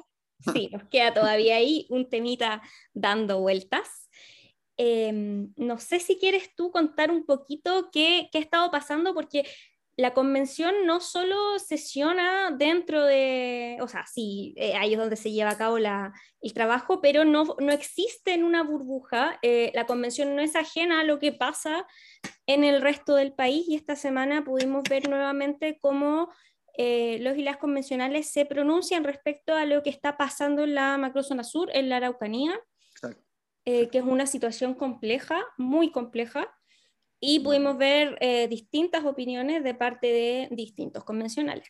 Sí, 0.52 0.70
nos 0.72 0.84
queda 0.88 1.12
todavía 1.12 1.56
ahí 1.56 1.86
un 1.90 2.08
temita 2.08 2.62
dando 2.94 3.40
vueltas. 3.40 3.99
Em, 4.82 5.52
no 5.56 5.78
sé 5.78 6.00
si 6.00 6.18
quieres 6.18 6.54
tú 6.56 6.70
contar 6.70 7.10
un 7.10 7.26
poquito 7.26 7.90
qué, 7.92 8.30
ha 8.32 8.38
estado 8.38 8.70
pasando, 8.70 9.12
porque 9.12 9.46
la 9.94 10.14
convención 10.14 10.86
no 10.86 11.00
solo 11.00 11.58
sesiona 11.58 12.50
dentro 12.50 13.04
de, 13.04 13.76
o 13.82 13.88
sea, 13.88 14.06
sí, 14.06 14.54
eh, 14.56 14.72
ahí 14.76 14.94
es 14.94 14.98
donde 14.98 15.16
se 15.16 15.32
lleva 15.32 15.50
a 15.50 15.58
cabo 15.58 15.76
el 15.76 16.54
trabajo, 16.54 17.02
pero 17.02 17.26
no, 17.26 17.56
no 17.58 17.72
existe 17.72 18.32
en 18.32 18.42
una 18.42 18.62
burbuja. 18.62 19.38
Eh, 19.42 19.70
la 19.74 19.84
convención 19.84 20.34
no 20.34 20.40
es 20.40 20.56
ajena 20.56 21.00
a 21.00 21.04
lo 21.04 21.18
que 21.18 21.32
pasa 21.32 21.86
en 22.46 22.64
el 22.64 22.80
resto 22.80 23.16
del 23.16 23.34
país 23.34 23.68
y 23.68 23.74
esta 23.74 23.96
semana 23.96 24.44
pudimos 24.44 24.82
ver 24.84 25.10
nuevamente 25.10 25.78
cómo 25.78 26.30
eh, 26.78 27.18
los 27.20 27.36
y 27.36 27.42
las 27.42 27.58
convencionales 27.58 28.32
se 28.32 28.46
pronuncian 28.46 29.04
respecto 29.04 29.54
a 29.54 29.66
lo 29.66 29.82
que 29.82 29.90
está 29.90 30.16
pasando 30.16 30.64
en 30.64 30.74
la 30.74 30.96
macrozona 30.96 31.44
sur, 31.44 31.68
en 31.74 31.90
la 31.90 31.98
Araucanía, 31.98 32.58
que 33.64 33.90
es 33.92 34.04
una 34.04 34.26
situación 34.26 34.74
compleja, 34.74 35.40
muy 35.56 35.92
compleja 35.92 36.48
y 37.20 37.40
pudimos 37.40 37.76
ver 37.76 38.16
eh, 38.20 38.48
distintas 38.48 39.04
opiniones 39.04 39.62
de 39.62 39.74
parte 39.74 40.06
de 40.06 40.48
distintos 40.50 41.04
convencionales. 41.04 41.68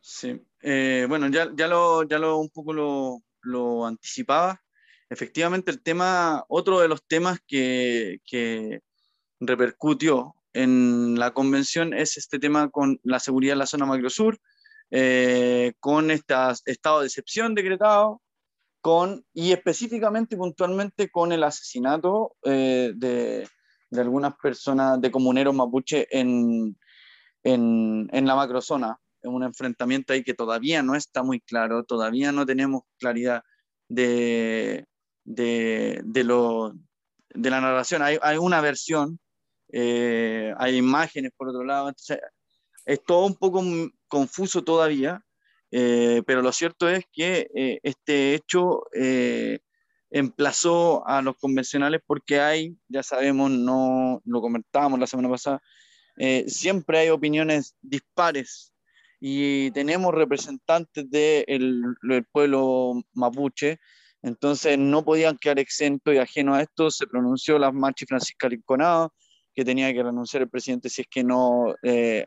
Sí, 0.00 0.40
eh, 0.62 1.04
bueno, 1.08 1.28
ya, 1.28 1.50
ya, 1.54 1.66
lo, 1.66 2.04
ya 2.04 2.18
lo 2.18 2.38
un 2.38 2.48
poco 2.48 2.72
lo, 2.72 3.22
lo, 3.42 3.84
anticipaba. 3.84 4.62
Efectivamente, 5.10 5.72
el 5.72 5.82
tema, 5.82 6.44
otro 6.48 6.78
de 6.78 6.88
los 6.88 7.04
temas 7.04 7.40
que, 7.46 8.20
que 8.24 8.80
repercutió 9.40 10.36
en 10.52 11.18
la 11.18 11.32
convención 11.32 11.92
es 11.92 12.16
este 12.16 12.38
tema 12.38 12.70
con 12.70 13.00
la 13.02 13.18
seguridad 13.18 13.54
en 13.54 13.58
la 13.58 13.66
zona 13.66 13.86
macrosur, 13.86 14.38
eh, 14.90 15.72
con 15.80 16.10
este 16.12 16.34
estado 16.66 17.00
de 17.00 17.06
excepción 17.06 17.54
decretado, 17.54 18.22
con, 18.88 19.22
y 19.34 19.52
específicamente 19.52 20.34
puntualmente 20.34 21.10
con 21.10 21.30
el 21.30 21.44
asesinato 21.44 22.36
de, 22.42 23.46
de 23.90 24.00
algunas 24.00 24.34
personas 24.42 24.98
de 24.98 25.10
comuneros 25.10 25.54
mapuche 25.54 26.08
en, 26.10 26.74
en, 27.42 28.08
en 28.10 28.26
la 28.26 28.34
macrozona, 28.34 28.98
en 29.20 29.34
un 29.34 29.42
enfrentamiento 29.42 30.14
ahí 30.14 30.24
que 30.24 30.32
todavía 30.32 30.82
no 30.82 30.94
está 30.94 31.22
muy 31.22 31.38
claro, 31.38 31.84
todavía 31.84 32.32
no 32.32 32.46
tenemos 32.46 32.84
claridad 32.98 33.42
de, 33.90 34.86
de, 35.22 36.00
de, 36.02 36.24
lo, 36.24 36.72
de 37.28 37.50
la 37.50 37.60
narración. 37.60 38.00
Hay, 38.00 38.16
hay 38.22 38.38
una 38.38 38.62
versión, 38.62 39.20
eh, 39.70 40.54
hay 40.56 40.78
imágenes 40.78 41.32
por 41.36 41.50
otro 41.50 41.62
lado, 41.62 41.92
es 42.86 43.04
todo 43.04 43.26
un 43.26 43.36
poco 43.36 43.62
confuso 44.06 44.64
todavía, 44.64 45.22
eh, 45.70 46.22
pero 46.26 46.42
lo 46.42 46.52
cierto 46.52 46.88
es 46.88 47.04
que 47.12 47.48
eh, 47.54 47.80
este 47.82 48.34
hecho 48.34 48.84
emplazó 50.10 51.06
a 51.06 51.20
los 51.22 51.36
convencionales 51.36 52.00
porque 52.06 52.40
hay, 52.40 52.76
ya 52.88 53.02
sabemos, 53.02 53.50
no 53.50 54.22
lo 54.24 54.40
comentábamos 54.40 54.98
la 54.98 55.06
semana 55.06 55.28
pasada, 55.28 55.60
eh, 56.16 56.44
siempre 56.48 56.98
hay 56.98 57.08
opiniones 57.10 57.76
dispares 57.80 58.72
y 59.20 59.70
tenemos 59.72 60.14
representantes 60.14 61.08
del 61.10 61.94
pueblo 62.32 63.02
mapuche, 63.12 63.78
entonces 64.22 64.78
no 64.78 65.04
podían 65.04 65.36
quedar 65.36 65.58
exentos 65.58 66.14
y 66.14 66.18
ajenos 66.18 66.58
a 66.58 66.62
esto. 66.62 66.90
Se 66.90 67.06
pronunció 67.06 67.58
la 67.58 67.70
marcha 67.70 68.04
Francisca 68.06 68.48
Rinconado, 68.48 69.12
que 69.54 69.64
tenía 69.64 69.92
que 69.92 70.02
renunciar 70.02 70.42
el 70.42 70.48
presidente 70.48 70.88
si 70.88 71.02
es 71.02 71.08
que 71.08 71.22
no 71.22 71.74
eh, 71.82 72.24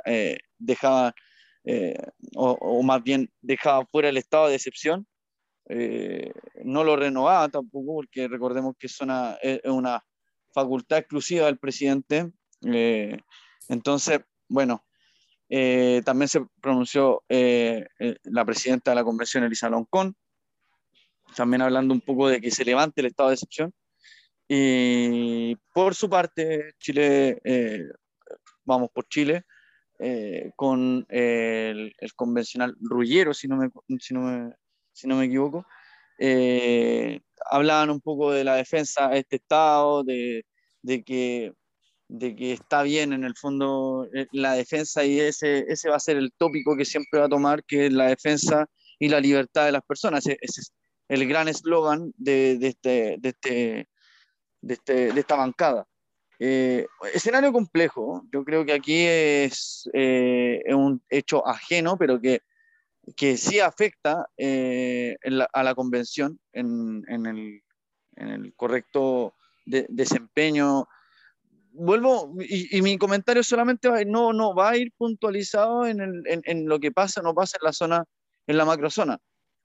eh, 1.63 1.95
o, 2.35 2.51
o, 2.51 2.83
más 2.83 3.03
bien 3.03 3.29
dejaba 3.41 3.85
fuera 3.85 4.09
el 4.09 4.17
estado 4.17 4.47
de 4.47 4.55
excepción. 4.55 5.07
Eh, 5.69 6.33
no 6.63 6.83
lo 6.83 6.95
renovaba 6.95 7.47
tampoco, 7.49 7.95
porque 7.95 8.27
recordemos 8.27 8.75
que 8.77 8.87
es 8.87 8.99
una, 8.99 9.37
es 9.41 9.61
una 9.65 10.03
facultad 10.53 10.99
exclusiva 10.99 11.45
del 11.45 11.59
presidente. 11.59 12.31
Eh, 12.65 13.17
entonces, 13.69 14.21
bueno, 14.49 14.83
eh, 15.49 16.01
también 16.03 16.27
se 16.27 16.45
pronunció 16.61 17.23
la 17.29 18.45
presidenta 18.45 18.91
de 18.91 18.95
la 18.95 19.03
convención, 19.03 19.43
Elisa 19.43 19.69
Loncón, 19.69 20.15
también 21.35 21.61
hablando 21.61 21.93
un 21.93 22.01
poco 22.01 22.27
de 22.27 22.41
que 22.41 22.51
se 22.51 22.65
levante 22.65 23.01
el 23.01 23.07
estado 23.07 23.29
de 23.29 23.35
excepción. 23.35 23.73
Y 24.47 25.55
por 25.73 25.95
su 25.95 26.09
parte, 26.09 26.73
Chile, 26.79 27.41
vamos 28.65 28.89
por 28.93 29.07
Chile, 29.07 29.45
con 30.55 31.05
el, 31.09 31.93
convencional 32.15 32.75
Rullero, 32.79 33.33
si 33.33 33.47
no 33.47 33.57
me, 33.57 33.69
si 33.99 34.13
no 34.13 34.21
me 34.21 34.53
si 34.93 35.07
no 35.07 35.15
me 35.15 35.25
equivoco, 35.25 35.65
eh, 36.19 37.21
hablaban 37.49 37.89
un 37.89 38.01
poco 38.01 38.31
de 38.31 38.43
la 38.43 38.55
defensa 38.55 39.09
de 39.09 39.19
este 39.19 39.37
Estado, 39.37 40.03
de, 40.03 40.45
de, 40.81 41.03
que, 41.03 41.53
de 42.07 42.35
que 42.35 42.53
está 42.53 42.83
bien 42.83 43.13
en 43.13 43.23
el 43.23 43.35
fondo 43.35 44.07
eh, 44.13 44.27
la 44.31 44.53
defensa 44.53 45.03
y 45.03 45.19
ese, 45.19 45.65
ese 45.67 45.89
va 45.89 45.95
a 45.95 45.99
ser 45.99 46.17
el 46.17 46.31
tópico 46.37 46.75
que 46.77 46.85
siempre 46.85 47.19
va 47.19 47.25
a 47.25 47.29
tomar, 47.29 47.63
que 47.63 47.87
es 47.87 47.93
la 47.93 48.07
defensa 48.07 48.67
y 48.99 49.09
la 49.09 49.19
libertad 49.19 49.65
de 49.65 49.71
las 49.71 49.83
personas. 49.83 50.25
Ese, 50.25 50.37
ese, 50.41 50.61
el 51.09 51.27
gran 51.27 51.47
eslogan 51.47 52.13
de, 52.17 52.57
de, 52.57 52.67
este, 52.67 53.15
de, 53.19 53.29
este, 53.29 53.87
de, 54.61 54.73
este, 54.73 55.13
de 55.13 55.19
esta 55.19 55.35
bancada. 55.35 55.87
Eh, 56.43 56.87
escenario 57.13 57.53
complejo, 57.53 58.25
yo 58.33 58.43
creo 58.43 58.65
que 58.65 58.73
aquí 58.73 59.05
es, 59.05 59.87
eh, 59.93 60.63
un 60.69 60.99
hecho 61.07 61.47
ajeno, 61.47 61.97
pero 61.97 62.19
que, 62.19 62.41
que 63.15 63.37
sí 63.37 63.59
afecta 63.59 64.27
eh, 64.37 65.17
a 65.53 65.61
la 65.61 65.75
convención 65.75 66.39
en, 66.51 67.03
en, 67.07 67.27
el, 67.27 67.61
en 68.15 68.29
el, 68.29 68.55
correcto 68.55 69.35
desempeño. 69.67 70.87
Vuelvo, 71.73 72.33
y, 72.39 72.81
mi 72.81 72.97
comentario 72.97 73.43
solamente 73.43 73.87
va, 73.87 74.03
no, 74.03 74.33
no 74.33 74.55
va 74.55 74.71
a 74.71 74.77
ir 74.77 74.91
puntualizado 74.97 75.85
en, 75.85 76.01
el, 76.01 76.23
en, 76.25 76.67
lo 76.67 76.79
que 76.79 76.91
pasa 76.91 77.21
o 77.21 77.23
no 77.23 77.35
pasa 77.35 77.59
en 77.61 77.65
la 77.65 77.73
zona, 77.73 78.03
en 78.47 78.57
la 78.57 78.65
macrozona, 78.65 79.19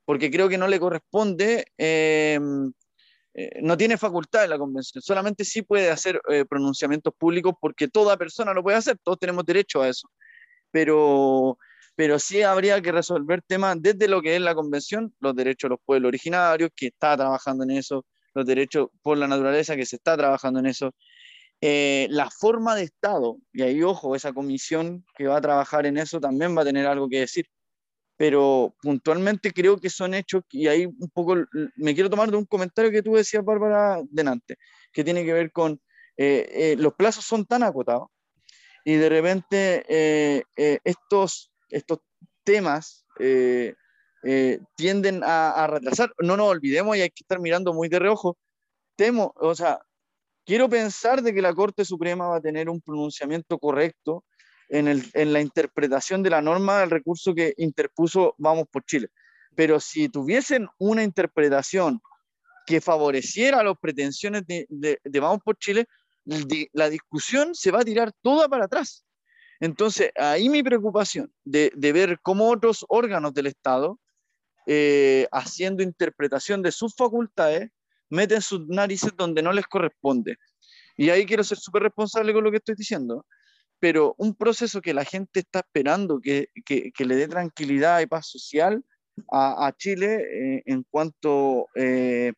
porque 0.04 0.30
creo 0.30 0.50
que 0.50 0.58
no 0.58 0.68
le 0.68 0.78
corresponde 0.78 1.64
eh, 3.38 3.60
no 3.62 3.76
tiene 3.76 3.98
facultad 3.98 4.44
en 4.44 4.50
la 4.50 4.58
convención, 4.58 5.02
solamente 5.02 5.44
sí 5.44 5.60
puede 5.60 5.90
hacer 5.90 6.18
eh, 6.30 6.46
pronunciamientos 6.46 7.12
públicos 7.18 7.52
porque 7.60 7.86
toda 7.86 8.16
persona 8.16 8.54
lo 8.54 8.62
puede 8.62 8.78
hacer, 8.78 8.96
todos 9.02 9.18
tenemos 9.18 9.44
derecho 9.44 9.82
a 9.82 9.88
eso. 9.88 10.08
Pero, 10.70 11.58
pero 11.94 12.18
sí 12.18 12.40
habría 12.40 12.80
que 12.80 12.92
resolver 12.92 13.42
temas 13.42 13.76
desde 13.78 14.08
lo 14.08 14.22
que 14.22 14.36
es 14.36 14.40
la 14.40 14.54
convención, 14.54 15.14
los 15.20 15.36
derechos 15.36 15.68
de 15.68 15.74
los 15.74 15.80
pueblos 15.84 16.08
originarios, 16.08 16.70
que 16.74 16.86
está 16.86 17.14
trabajando 17.14 17.64
en 17.64 17.72
eso, 17.72 18.06
los 18.32 18.46
derechos 18.46 18.88
por 19.02 19.18
la 19.18 19.28
naturaleza, 19.28 19.76
que 19.76 19.84
se 19.84 19.96
está 19.96 20.16
trabajando 20.16 20.60
en 20.60 20.66
eso, 20.66 20.94
eh, 21.60 22.06
la 22.10 22.30
forma 22.30 22.74
de 22.74 22.84
Estado, 22.84 23.36
y 23.52 23.62
ahí 23.62 23.82
ojo, 23.82 24.16
esa 24.16 24.32
comisión 24.32 25.04
que 25.14 25.26
va 25.26 25.36
a 25.36 25.40
trabajar 25.42 25.84
en 25.84 25.98
eso 25.98 26.20
también 26.20 26.56
va 26.56 26.62
a 26.62 26.66
tener 26.66 26.86
algo 26.86 27.06
que 27.08 27.20
decir 27.20 27.46
pero 28.16 28.74
puntualmente 28.80 29.52
creo 29.52 29.78
que 29.78 29.90
son 29.90 30.14
hechos, 30.14 30.42
y 30.50 30.66
ahí 30.68 30.86
un 30.86 31.10
poco 31.12 31.36
me 31.76 31.94
quiero 31.94 32.10
tomar 32.10 32.30
de 32.30 32.36
un 32.36 32.46
comentario 32.46 32.90
que 32.90 33.02
tú 33.02 33.14
decías, 33.14 33.44
Bárbara, 33.44 34.00
delante, 34.10 34.56
que 34.92 35.04
tiene 35.04 35.24
que 35.24 35.32
ver 35.32 35.52
con 35.52 35.80
eh, 36.16 36.48
eh, 36.50 36.76
los 36.78 36.94
plazos 36.94 37.26
son 37.26 37.44
tan 37.44 37.62
acotados 37.62 38.08
y 38.84 38.94
de 38.94 39.08
repente 39.10 39.84
eh, 39.86 40.42
estos, 40.84 41.52
estos 41.68 41.98
temas 42.42 43.04
tienden 44.76 45.22
a, 45.22 45.50
a, 45.50 45.66
retrasar. 45.66 46.12
No 46.20 46.36
nos 46.36 46.48
olvidemos 46.48 46.96
y 46.96 47.02
hay 47.02 47.10
que 47.10 47.22
estar 47.22 47.40
mirando 47.40 47.72
muy 47.72 47.88
de 47.88 47.98
reojo. 47.98 48.36
Temo, 48.96 49.32
o 49.36 49.54
sea, 49.54 49.80
quiero 50.44 50.68
pensar 50.68 51.22
de 51.22 51.34
que 51.34 51.42
la 51.42 51.54
Corte 51.54 51.84
Suprema 51.84 52.28
va 52.28 52.36
a 52.36 52.40
tener 52.40 52.70
un 52.70 52.80
pronunciamiento 52.80 53.58
correcto 53.58 54.24
en, 54.68 55.32
la 55.32 55.40
interpretación 55.40 56.22
de 56.22 56.30
la 56.30 56.42
norma 56.42 56.80
del 56.80 56.90
recurso 56.90 57.34
que 57.34 57.54
interpuso 57.56 58.34
Vamos 58.38 58.66
por 58.70 58.84
Chile. 58.84 59.08
Pero 59.54 59.80
si 59.80 60.08
tuviesen 60.08 60.68
una 60.78 61.02
interpretación 61.02 62.00
que 62.66 62.80
favoreciera 62.80 63.62
las 63.62 63.78
pretensiones 63.78 64.44
de, 64.46 64.98
Vamos 65.20 65.40
por 65.44 65.56
Chile, 65.58 65.86
la 66.72 66.90
discusión 66.90 67.54
se 67.54 67.70
va 67.70 67.80
a 67.80 67.84
tirar 67.84 68.12
toda 68.22 68.48
para 68.48 68.64
atrás. 68.64 69.04
Entonces, 69.60 70.10
ahí 70.16 70.48
mi 70.48 70.62
preocupación 70.62 71.32
de, 71.44 71.70
ver 71.74 72.18
cómo 72.20 72.50
otros 72.50 72.84
órganos 72.88 73.32
del 73.32 73.46
Estado, 73.46 73.98
eh, 74.66 75.28
haciendo 75.30 75.82
interpretación 75.82 76.60
de 76.60 76.72
sus 76.72 76.94
facultades, 76.94 77.70
meten 78.10 78.42
sus 78.42 78.66
narices 78.66 79.12
donde 79.16 79.42
no 79.42 79.52
les 79.52 79.66
corresponde. 79.66 80.36
Y 80.96 81.10
ahí 81.10 81.24
quiero 81.24 81.44
ser 81.44 81.58
súper 81.58 81.84
responsable 81.84 82.32
con 82.32 82.42
lo 82.42 82.50
que 82.50 82.56
estoy 82.56 82.74
diciendo 82.74 83.24
pero 83.78 84.14
un 84.18 84.34
proceso 84.34 84.80
que 84.80 84.94
la 84.94 85.04
gente 85.04 85.40
está 85.40 85.60
esperando, 85.60 86.20
que, 86.20 86.48
que, 86.64 87.04
le 87.04 87.16
dé 87.16 87.28
tranquilidad 87.28 88.00
y 88.00 88.06
paz 88.06 88.26
social 88.26 88.82
a, 89.30 89.66
a 89.66 89.72
Chile 89.76 90.56
eh, 90.56 90.62
en 90.66 90.84
cuanto 90.84 91.68
eh, 91.74 92.32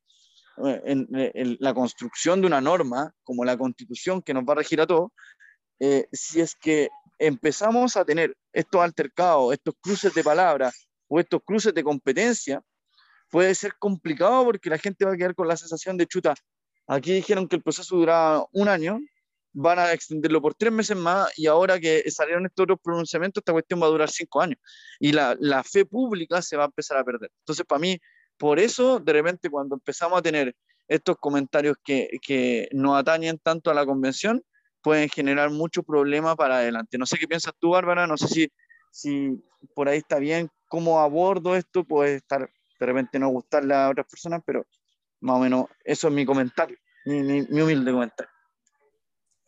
en, 0.84 1.08
en, 1.12 1.56
la 1.60 1.74
construcción 1.74 2.40
de 2.40 2.46
una 2.46 2.60
norma 2.60 3.12
como 3.22 3.44
la 3.44 3.56
constitución 3.56 4.22
que 4.22 4.34
nos 4.34 4.44
va 4.44 4.52
a 4.52 4.56
regir 4.56 4.80
a 4.80 4.86
todos, 4.86 5.10
eh, 5.80 6.08
si 6.12 6.40
es 6.40 6.56
que 6.56 6.88
empezamos 7.18 7.96
a 7.96 8.04
tener 8.04 8.36
estos 8.52 8.80
altercados, 8.80 9.52
estos 9.52 9.74
cruces 9.80 10.12
de 10.14 10.24
palabras 10.24 10.88
o 11.08 11.20
estos 11.20 11.40
cruces 11.44 11.72
de 11.74 11.84
competencia, 11.84 12.62
puede 13.30 13.54
ser 13.54 13.74
complicado 13.78 14.44
porque 14.44 14.70
la 14.70 14.78
gente 14.78 15.04
va 15.04 15.12
a 15.12 15.16
quedar 15.16 15.34
con 15.34 15.48
la 15.48 15.56
sensación 15.56 15.96
de 15.96 16.06
chuta. 16.06 16.34
Aquí 16.86 17.12
dijeron 17.12 17.46
que 17.48 17.56
el 17.56 17.62
proceso 17.62 17.96
duraba 17.96 18.46
un 18.52 18.68
año, 18.68 18.98
van 19.60 19.78
a 19.80 19.92
extenderlo 19.92 20.40
por 20.40 20.54
tres 20.54 20.72
meses 20.72 20.96
más 20.96 21.36
y 21.36 21.48
ahora 21.48 21.80
que 21.80 22.08
salieron 22.12 22.46
estos 22.46 22.62
otros 22.62 22.78
pronunciamientos, 22.80 23.40
esta 23.40 23.52
cuestión 23.52 23.82
va 23.82 23.86
a 23.86 23.90
durar 23.90 24.08
cinco 24.08 24.40
años 24.40 24.58
y 25.00 25.10
la, 25.10 25.36
la 25.40 25.64
fe 25.64 25.84
pública 25.84 26.40
se 26.42 26.56
va 26.56 26.62
a 26.62 26.66
empezar 26.66 26.96
a 26.96 27.02
perder. 27.02 27.32
Entonces, 27.40 27.66
para 27.66 27.80
mí, 27.80 27.98
por 28.36 28.60
eso, 28.60 29.00
de 29.00 29.12
repente, 29.12 29.50
cuando 29.50 29.74
empezamos 29.74 30.16
a 30.16 30.22
tener 30.22 30.54
estos 30.86 31.16
comentarios 31.18 31.76
que, 31.84 32.08
que 32.22 32.68
no 32.72 32.96
atañen 32.96 33.38
tanto 33.38 33.68
a 33.70 33.74
la 33.74 33.84
convención, 33.84 34.44
pueden 34.80 35.08
generar 35.08 35.50
mucho 35.50 35.82
problema 35.82 36.36
para 36.36 36.58
adelante. 36.58 36.96
No 36.96 37.04
sé 37.04 37.18
qué 37.18 37.26
piensas 37.26 37.52
tú, 37.58 37.70
Bárbara, 37.70 38.06
no 38.06 38.16
sé 38.16 38.28
si, 38.28 38.52
si 38.92 39.42
por 39.74 39.88
ahí 39.88 39.98
está 39.98 40.20
bien 40.20 40.48
cómo 40.68 41.00
abordo 41.00 41.56
esto, 41.56 41.82
puede 41.82 42.14
estar, 42.14 42.48
de 42.78 42.86
repente 42.86 43.18
no 43.18 43.28
gustarle 43.30 43.74
a 43.74 43.90
otras 43.90 44.06
personas, 44.06 44.40
pero 44.46 44.64
más 45.20 45.36
o 45.36 45.40
menos 45.40 45.66
eso 45.84 46.06
es 46.06 46.14
mi 46.14 46.24
comentario, 46.24 46.78
mi, 47.06 47.22
mi 47.22 47.60
humilde 47.60 47.90
comentario. 47.90 48.37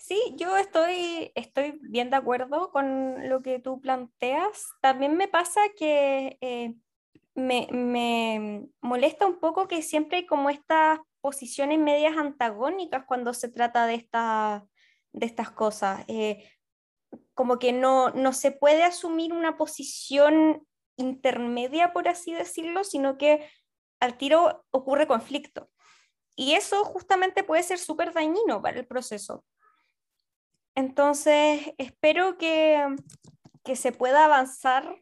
Sí, 0.00 0.18
yo 0.38 0.56
estoy, 0.56 1.30
estoy 1.34 1.78
bien 1.82 2.08
de 2.08 2.16
acuerdo 2.16 2.70
con 2.72 3.28
lo 3.28 3.42
que 3.42 3.58
tú 3.58 3.82
planteas. 3.82 4.70
También 4.80 5.14
me 5.14 5.28
pasa 5.28 5.60
que 5.76 6.38
eh, 6.40 6.74
me, 7.34 7.68
me, 7.70 8.66
molesta 8.80 9.26
un 9.26 9.38
poco 9.38 9.68
que 9.68 9.82
siempre 9.82 10.18
hay 10.18 10.26
como 10.26 10.48
estas 10.48 11.00
posiciones 11.20 11.78
medias 11.78 12.16
antagónicas 12.16 13.04
cuando 13.06 13.34
se 13.34 13.50
trata 13.50 13.86
de, 13.86 13.96
esta, 13.96 14.66
de 15.12 15.26
estas 15.26 15.50
cosas. 15.50 16.02
Eh, 16.08 16.50
como 17.34 17.58
que 17.58 17.72
no, 17.72 18.08
no 18.10 18.32
se 18.32 18.52
puede 18.52 18.84
asumir 18.84 19.34
una 19.34 19.58
posición 19.58 20.66
intermedia, 20.96 21.92
por 21.92 22.08
así 22.08 22.32
decirlo, 22.32 22.84
sino 22.84 23.18
que 23.18 23.46
al 24.00 24.16
tiro 24.16 24.64
ocurre 24.70 25.06
conflicto. 25.06 25.68
Y 26.36 26.54
eso 26.54 26.86
justamente 26.86 27.44
puede 27.44 27.62
ser 27.62 27.78
súper 27.78 28.14
dañino 28.14 28.62
para 28.62 28.78
el 28.78 28.86
proceso. 28.86 29.44
Entonces, 30.80 31.74
espero 31.76 32.38
que, 32.38 32.96
que 33.64 33.76
se 33.76 33.92
pueda 33.92 34.24
avanzar. 34.24 34.96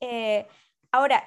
Eh, 0.00 0.46
ahora, 0.92 1.24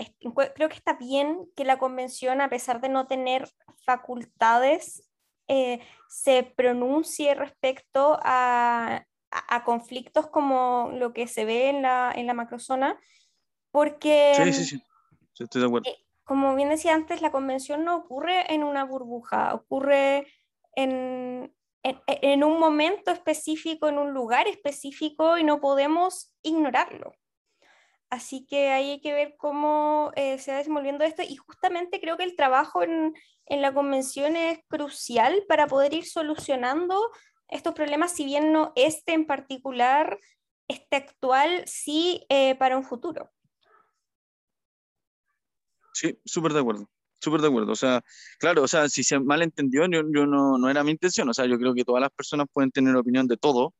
creo 0.56 0.69
que 0.69 0.75
está 0.75 0.93
bien 0.93 1.49
que 1.56 1.65
la 1.65 1.80
convención, 1.80 2.39
a 2.39 2.49
pesar 2.49 2.82
de 2.82 2.89
no 2.89 3.08
tener 3.08 3.49
facultades, 3.86 5.10
eh, 5.47 5.80
se 6.08 6.43
pronuncie 6.43 7.34
respecto 7.34 8.19
a, 8.21 9.08
a, 9.32 9.63
conflictos 9.63 10.28
como 10.28 10.91
lo 10.93 11.12
que 11.12 11.28
se 11.28 11.45
ve 11.45 11.69
en 11.69 11.82
la, 11.82 12.13
en 12.15 12.28
la 12.28 12.36
macrozona, 12.36 12.99
porque... 13.71 14.34
Sí, 14.36 14.54
sí, 14.54 14.65
sí, 14.65 14.84
estoy 15.43 15.62
de 15.62 15.67
acuerdo. 15.67 15.89
Eh, 15.89 15.97
como 16.23 16.54
bien 16.56 16.69
decía 16.69 16.93
antes, 16.93 17.23
la 17.23 17.32
convención 17.32 17.84
no 17.84 17.95
ocurre 17.95 18.54
en 18.54 18.63
una 18.63 18.84
burbuja, 18.84 19.56
ocurre 19.56 20.28
en, 20.75 21.52
en, 21.83 22.43
un 22.43 22.59
momento 22.59 23.11
específico, 23.11 23.87
en 23.87 23.97
un 23.97 24.13
lugar 24.13 24.47
específico 24.47 25.37
y 25.37 25.43
no 25.43 25.59
podemos 25.59 26.33
ignorarlo. 26.41 27.13
Así 28.09 28.45
que 28.47 28.71
ahí 28.71 28.91
hay 28.91 29.01
que 29.01 29.13
ver 29.13 29.35
cómo 29.37 30.11
eh, 30.15 30.39
se 30.39 30.51
va 30.51 30.57
desenvolviendo 30.57 31.03
esto 31.03 31.21
y 31.21 31.35
justamente 31.35 32.01
creo 32.01 32.17
que 32.17 32.23
el 32.23 32.35
trabajo 32.35 32.81
en, 32.81 33.13
en, 33.45 33.61
la 33.61 33.73
convención 33.73 34.35
es 34.35 34.59
crucial 34.67 35.43
para 35.47 35.67
poder 35.67 35.93
ir 35.93 36.05
solucionando 36.05 36.99
estos 37.47 37.73
problemas, 37.73 38.11
si 38.11 38.25
bien 38.25 38.51
no 38.51 38.73
este 38.75 39.13
en 39.13 39.25
particular, 39.25 40.19
este 40.67 40.95
actual, 40.97 41.63
sí 41.67 42.25
eh, 42.29 42.55
para 42.55 42.77
un 42.77 42.83
futuro. 42.83 43.29
Sí, 45.93 46.19
súper 46.25 46.53
de 46.53 46.59
acuerdo 46.59 46.89
súper 47.19 47.41
de 47.41 47.47
acuerdo. 47.47 47.71
O 47.71 47.75
sea, 47.75 48.01
claro, 48.39 48.63
o 48.63 48.67
sea, 48.67 48.89
si 48.89 49.03
se 49.03 49.19
malentendió, 49.19 49.86
yo, 49.88 50.01
yo 50.13 50.25
no, 50.25 50.58
no, 50.58 50.69
era 50.69 50.84
mi 50.84 50.91
intención. 50.91 51.29
O 51.29 51.34
sea, 51.34 51.45
yo 51.45 51.58
creo 51.58 51.73
que 51.73 51.84
todas 51.84 52.01
las 52.01 52.12
personas 52.12 52.47
pueden 52.51 52.71
tener 52.71 52.95
opinión 52.95 53.27
de 53.27 53.38
todo. 53.38 53.73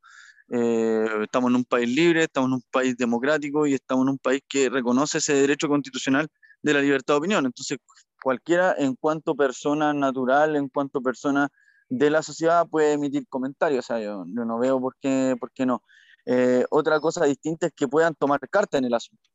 Eh, 0.52 1.08
estamos 1.24 1.50
en 1.52 1.58
un 1.58 1.66
país 1.66 1.90
libre, 1.90 2.24
estamos 2.24 2.50
en 2.50 2.54
un 2.56 2.64
país 2.72 2.98
democrático 2.98 3.68
y 3.68 3.76
estamos 3.76 4.04
en 4.06 4.10
un 4.10 4.18
país 4.18 4.42
que 4.48 4.70
reconoce 4.70 5.20
ese 5.20 5.34
derecho 5.34 5.68
constitucional 5.68 6.28
de 6.62 6.74
la 6.74 6.82
libertad 6.82 7.16
de 7.16 7.20
opinión. 7.20 7.46
Entonces, 7.46 7.78
cualquiera, 8.22 8.76
en 8.78 8.96
cuanto 8.96 9.36
persona 9.36 9.94
natural, 9.94 10.56
en 10.56 10.70
cuanto 10.70 11.02
persona 11.02 11.50
de 11.90 12.10
la 12.10 12.22
sociedad, 12.24 12.68
puede 12.68 12.94
emitir 12.94 13.28
comentarios. 13.28 13.86
O 13.86 13.88
sea, 13.88 14.00
yo, 14.02 14.26
no 14.26 14.60
veo 14.60 14.80
por 14.80 14.96
qué, 15.00 15.36
por 15.40 15.52
qué 15.52 15.66
no. 15.66 15.84
Eh, 16.26 16.66
otra 16.70 17.00
cosa 17.00 17.26
distinta 17.26 17.68
es 17.68 17.74
que 17.76 17.88
puedan 17.88 18.16
tomar 18.16 18.40
carta 18.50 18.78
en 18.78 18.86
el 18.86 18.94
asunto. 18.94 19.29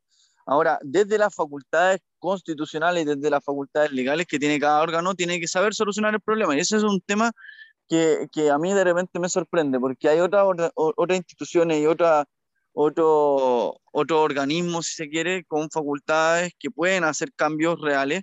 Ahora, 0.47 0.79
desde 0.83 1.19
las 1.19 1.35
facultades 1.35 2.01
constitucionales 2.19 3.05
desde 3.05 3.31
las 3.31 3.45
facultades 3.45 3.93
legales 3.93 4.27
que 4.27 4.39
tiene 4.39 4.59
cada 4.59 4.81
órgano, 4.83 5.15
tiene 5.15 5.39
que 5.41 5.49
saber 5.49 5.75
solucionar 5.75 6.15
el 6.15 6.21
problema. 6.21 6.57
Y 6.57 6.61
ese 6.61 6.77
es 6.79 6.83
un 6.83 7.01
tema 7.01 7.33
que, 7.89 8.29
que 8.33 8.51
a 8.51 8.59
mí 8.59 8.73
de 8.73 8.85
repente 8.85 9.19
me 9.19 9.29
sorprende, 9.29 9.79
porque 9.79 10.09
hay 10.09 10.21
otras 10.21 10.45
otra, 10.75 11.17
instituciones 11.17 11.83
y 11.83 11.87
otra, 11.87 12.25
otro, 12.73 13.77
otro 13.93 14.23
organismo, 14.23 14.83
si 14.83 14.95
se 14.95 15.09
quiere, 15.11 15.45
con 15.45 15.71
facultades 15.71 16.53
que 16.59 16.71
pueden 16.71 17.05
hacer 17.05 17.33
cambios 17.35 17.81
reales, 17.81 18.23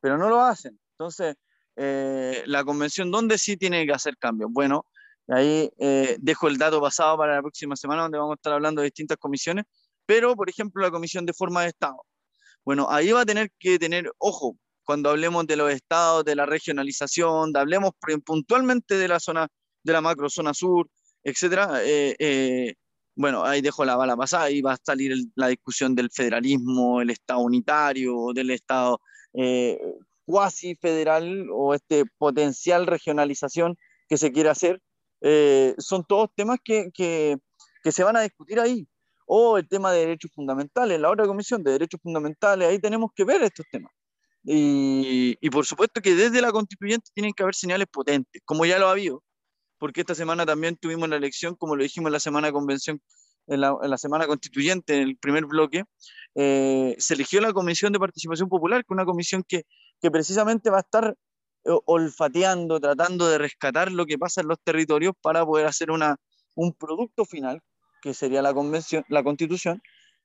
pero 0.00 0.18
no 0.18 0.28
lo 0.30 0.40
hacen. 0.40 0.78
Entonces, 0.92 1.36
eh, 1.76 2.42
la 2.46 2.64
convención, 2.64 3.10
¿dónde 3.10 3.38
sí 3.38 3.56
tiene 3.56 3.84
que 3.86 3.92
hacer 3.92 4.16
cambios? 4.16 4.50
Bueno, 4.52 4.86
ahí 5.28 5.70
eh, 5.78 6.16
dejo 6.20 6.48
el 6.48 6.58
dato 6.58 6.80
pasado 6.80 7.18
para 7.18 7.34
la 7.36 7.42
próxima 7.42 7.76
semana, 7.76 8.02
donde 8.02 8.18
vamos 8.18 8.32
a 8.32 8.36
estar 8.36 8.52
hablando 8.52 8.80
de 8.80 8.86
distintas 8.86 9.18
comisiones, 9.18 9.64
pero, 10.06 10.36
por 10.36 10.50
ejemplo, 10.50 10.82
la 10.82 10.90
comisión 10.90 11.26
de 11.26 11.32
forma 11.32 11.62
de 11.62 11.68
Estado. 11.68 11.96
Bueno, 12.64 12.86
ahí 12.90 13.12
va 13.12 13.22
a 13.22 13.26
tener 13.26 13.50
que 13.58 13.78
tener, 13.78 14.10
ojo, 14.18 14.56
cuando 14.84 15.10
hablemos 15.10 15.46
de 15.46 15.56
los 15.56 15.72
estados, 15.72 16.24
de 16.24 16.36
la 16.36 16.46
regionalización, 16.46 17.52
de, 17.52 17.60
hablemos 17.60 17.92
puntualmente 18.24 18.96
de 18.96 19.08
la 19.08 19.20
zona, 19.20 19.48
de 19.82 19.92
la 19.92 20.00
macro 20.00 20.28
zona 20.30 20.54
sur, 20.54 20.88
etcétera, 21.22 21.82
eh, 21.84 22.14
eh, 22.18 22.74
bueno, 23.16 23.44
ahí 23.44 23.60
dejo 23.60 23.84
la 23.84 23.96
bala 23.96 24.16
pasada, 24.16 24.44
ahí 24.44 24.60
va 24.60 24.74
a 24.74 24.78
salir 24.82 25.14
la 25.36 25.48
discusión 25.48 25.94
del 25.94 26.10
federalismo, 26.10 27.00
el 27.00 27.10
Estado 27.10 27.40
unitario, 27.40 28.32
del 28.34 28.50
Estado 28.50 29.00
eh, 29.34 29.80
cuasi 30.24 30.76
federal 30.76 31.48
o 31.52 31.74
este 31.74 32.04
potencial 32.18 32.86
regionalización 32.86 33.76
que 34.08 34.18
se 34.18 34.32
quiere 34.32 34.50
hacer. 34.50 34.80
son 35.78 36.04
todos 36.04 36.30
temas 36.34 36.58
que, 36.62 36.90
que, 36.92 37.36
que 37.82 37.92
se 37.92 38.04
van 38.04 38.16
a 38.16 38.22
discutir 38.22 38.60
ahí. 38.60 38.86
O 39.26 39.58
el 39.58 39.68
tema 39.68 39.92
de 39.92 40.00
derechos 40.00 40.30
fundamentales, 40.34 41.00
la 41.00 41.10
otra 41.10 41.26
comisión 41.26 41.62
de 41.62 41.72
derechos 41.72 42.00
fundamentales, 42.02 42.68
ahí 42.68 42.78
tenemos 42.78 43.10
que 43.14 43.24
ver 43.24 43.42
estos 43.42 43.66
temas. 43.70 43.92
Y, 44.44 45.38
y, 45.40 45.50
por 45.50 45.64
supuesto 45.64 46.02
que 46.02 46.14
desde 46.14 46.42
la 46.42 46.52
constituyente 46.52 47.10
tienen 47.14 47.32
que 47.32 47.42
haber 47.42 47.54
señales 47.54 47.86
potentes, 47.90 48.42
como 48.44 48.66
ya 48.66 48.78
lo 48.78 48.88
ha 48.88 48.90
habido, 48.90 49.22
porque 49.78 50.02
esta 50.02 50.14
semana 50.14 50.44
también 50.44 50.76
tuvimos 50.76 51.08
la 51.08 51.16
elección, 51.16 51.54
como 51.56 51.76
lo 51.76 51.82
dijimos 51.82 52.08
en 52.08 52.12
la 52.12 52.20
semana 52.20 52.52
convención, 52.52 53.00
en 53.46 53.60
la, 53.60 53.76
en 53.82 53.90
la 53.90 53.98
semana 53.98 54.26
constituyente, 54.26 54.96
en 54.96 55.02
el 55.02 55.16
primer 55.16 55.46
bloque, 55.46 55.84
eh, 56.34 56.94
se 56.98 57.14
eligió 57.14 57.40
la 57.40 57.52
Comisión 57.52 57.92
de 57.92 57.98
Participación 57.98 58.48
Popular, 58.48 58.82
que 58.82 58.92
es 58.92 58.94
una 58.94 59.04
comisión 59.04 59.44
que, 59.46 59.64
que 60.00 60.10
precisamente 60.10 60.70
va 60.70 60.78
a 60.78 60.80
estar 60.80 61.16
eh, 61.64 61.70
olfateando, 61.86 62.80
tratando 62.80 63.28
de 63.28 63.38
rescatar 63.38 63.92
lo 63.92 64.06
que 64.06 64.18
pasa 64.18 64.40
en 64.40 64.48
los 64.48 64.58
territorios 64.62 65.14
para 65.20 65.44
poder 65.44 65.66
hacer 65.66 65.90
una, 65.90 66.16
un 66.54 66.72
producto 66.72 67.24
final, 67.24 67.60
que 68.04 68.12
sería 68.12 68.42
la, 68.42 68.52
convención, 68.52 69.02
la 69.08 69.22
constitución, 69.22 69.82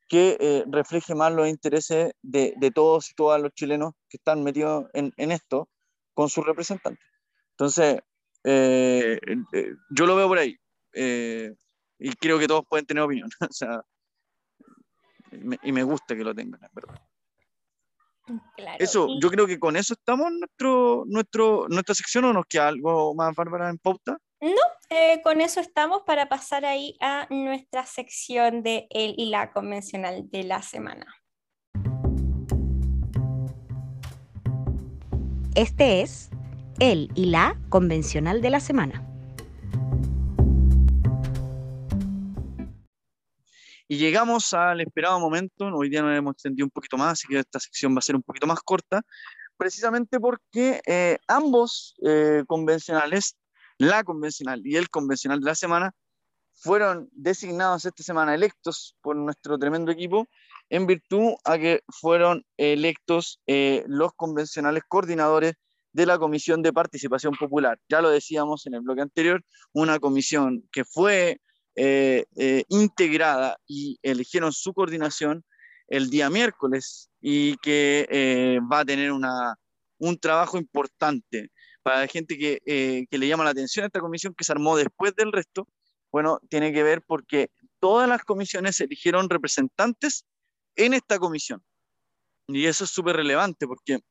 que 0.10 0.36
eh, 0.42 0.66
refleje 0.70 1.16
más 1.16 1.32
los 1.32 1.48
intereses 1.48 2.12
de, 2.22 2.54
de, 2.58 2.72
todos 2.72 3.10
y 3.10 3.14
todas 3.14 3.42
los 3.42 3.54
chilenos 3.54 3.94
que 4.10 4.18
están 4.18 4.44
metidos 4.44 4.88
en, 4.94 5.14
en 5.16 5.32
esto 5.32 5.70
con 6.14 6.28
sus 6.28 6.46
representantes. 6.46 7.08
Entonces, 7.52 8.02
eh, 8.44 9.18
eh, 9.54 9.74
yo 9.92 10.06
lo 10.06 10.18
veo 10.18 10.28
por 10.28 10.40
ahí. 10.40 10.58
Eh, 10.92 11.56
y 11.98 12.12
creo 12.16 12.38
que 12.38 12.48
todos 12.48 12.66
pueden 12.70 12.86
tener 12.86 13.02
opinión. 13.02 13.30
o 13.50 13.54
sea, 13.54 13.82
me, 15.32 15.58
y 15.64 15.72
me 15.72 15.84
gusta 15.84 16.18
que 16.18 16.24
lo 16.26 16.36
tengan, 16.36 16.62
es 16.62 16.74
verdad. 16.74 17.02
Claro, 18.58 18.78
Eso, 18.78 19.08
y- 19.08 19.22
yo 19.22 19.30
creo 19.30 19.48
que 19.48 19.58
con 19.58 19.78
eso 19.78 19.94
estamos 19.94 20.28
en 20.28 20.40
nuestro, 20.40 21.06
nuestro, 21.08 21.68
nuestra 21.70 21.96
sección 21.96 22.26
o 22.26 22.34
nos 22.34 22.46
queda 22.46 22.68
algo 22.68 23.16
más, 23.16 23.34
Bárbara, 23.34 23.70
en 23.70 23.78
pauta. 23.78 24.18
Eh, 24.42 25.22
con 25.22 25.42
eso 25.42 25.60
estamos 25.60 26.04
para 26.06 26.30
pasar 26.30 26.64
ahí 26.64 26.96
a 27.02 27.28
nuestra 27.30 27.86
sección 27.86 28.64
de 28.64 28.88
el 28.90 29.14
y 29.18 29.30
la 29.30 29.52
convencional 29.52 30.30
de 30.30 30.44
la 30.44 30.62
semana. 30.62 31.06
Este 35.56 36.02
es 36.02 36.30
el 36.80 37.12
y 37.16 37.26
la 37.26 37.60
convencional 37.70 38.42
de 38.42 38.50
la 38.50 38.62
semana. 38.62 39.06
Y 43.90 43.98
llegamos 43.98 44.54
al 44.54 44.80
esperado 44.82 45.20
momento, 45.20 45.66
hoy 45.66 45.90
día 45.90 46.02
nos 46.02 46.16
hemos 46.16 46.34
extendido 46.34 46.66
un 46.66 46.70
poquito 46.70 46.96
más, 46.96 47.14
así 47.14 47.28
que 47.28 47.40
esta 47.40 47.60
sección 47.60 47.94
va 47.94 48.00
a 48.00 48.04
ser 48.04 48.16
un 48.16 48.22
poquito 48.22 48.46
más 48.48 48.62
corta, 48.62 49.02
precisamente 49.58 50.20
porque 50.20 50.80
eh, 50.86 51.18
ambos 51.28 51.96
eh, 52.06 52.44
convencionales, 52.48 53.36
la 53.80 54.04
convencional 54.04 54.62
y 54.64 54.76
el 54.76 54.90
convencional 54.90 55.40
de 55.40 55.46
la 55.46 55.56
semana, 55.56 55.92
fueron 56.54 57.10
designados 57.14 57.86
esta 57.86 58.04
semana 58.04 58.36
electos 58.36 58.96
por 59.02 59.16
nuestro 59.16 59.58
tremendo 59.58 59.92
equipo 59.92 60.28
en 60.70 60.86
virtud 60.86 61.34
a 61.46 61.58
que 61.58 61.82
fueron 61.88 62.44
electos 62.58 63.40
eh, 63.48 63.84
los 63.88 64.12
convencionales 64.14 64.84
coordinadores 64.88 65.54
de 65.94 66.06
la 66.06 66.20
Comisión 66.20 66.62
de 66.62 66.74
Participación 66.74 67.34
Popular. 67.34 67.80
Ya 67.88 68.02
lo 68.02 68.10
decíamos 68.10 68.68
en 68.68 68.76
el 68.76 68.82
bloque 68.82 69.02
anterior, 69.02 69.42
una 69.72 70.00
comisión 70.00 70.68
que 70.72 70.84
fue 70.84 71.40
eh, 71.76 72.26
eh, 72.36 72.64
integrada 72.68 73.58
y 73.66 73.98
eligieron 74.04 74.52
su 74.52 74.74
coordinación 74.74 75.46
el 75.88 76.10
día 76.10 76.30
miércoles 76.30 77.10
y 77.22 77.56
que 77.58 78.60
va 78.72 78.80
a 78.80 78.86
tener 78.86 79.12
una, 79.12 79.56
un 79.98 80.20
trabajo 80.20 80.58
importante 80.58 81.50
para 81.90 82.02
la 82.02 82.08
gente 82.08 82.38
que, 82.38 82.62
eh, 82.68 83.08
que 83.10 83.18
le 83.18 83.28
llama 83.28 83.44
la 83.44 83.50
atención 83.50 83.84
esta 83.84 84.00
comisión 84.00 84.36
que 84.36 84.44
se 84.44 84.52
armó 84.52 84.78
después 84.78 85.16
del 85.16 85.32
resto. 85.32 85.68
Bueno, 86.12 86.40
tiene 86.48 86.72
que 86.72 86.84
ver 86.84 87.02
porque 87.02 87.50
todas 87.80 88.08
las 88.08 88.24
comisiones 88.24 88.80
eligieron 88.80 89.28
representantes 89.28 90.24
en 90.76 90.94
esta 90.94 91.18
comisión. 91.18 91.64
Y 92.48 92.68
eso 92.68 92.84
es 92.84 92.92
súper 92.92 93.16
relevante 93.16 93.66
porque 93.66 94.02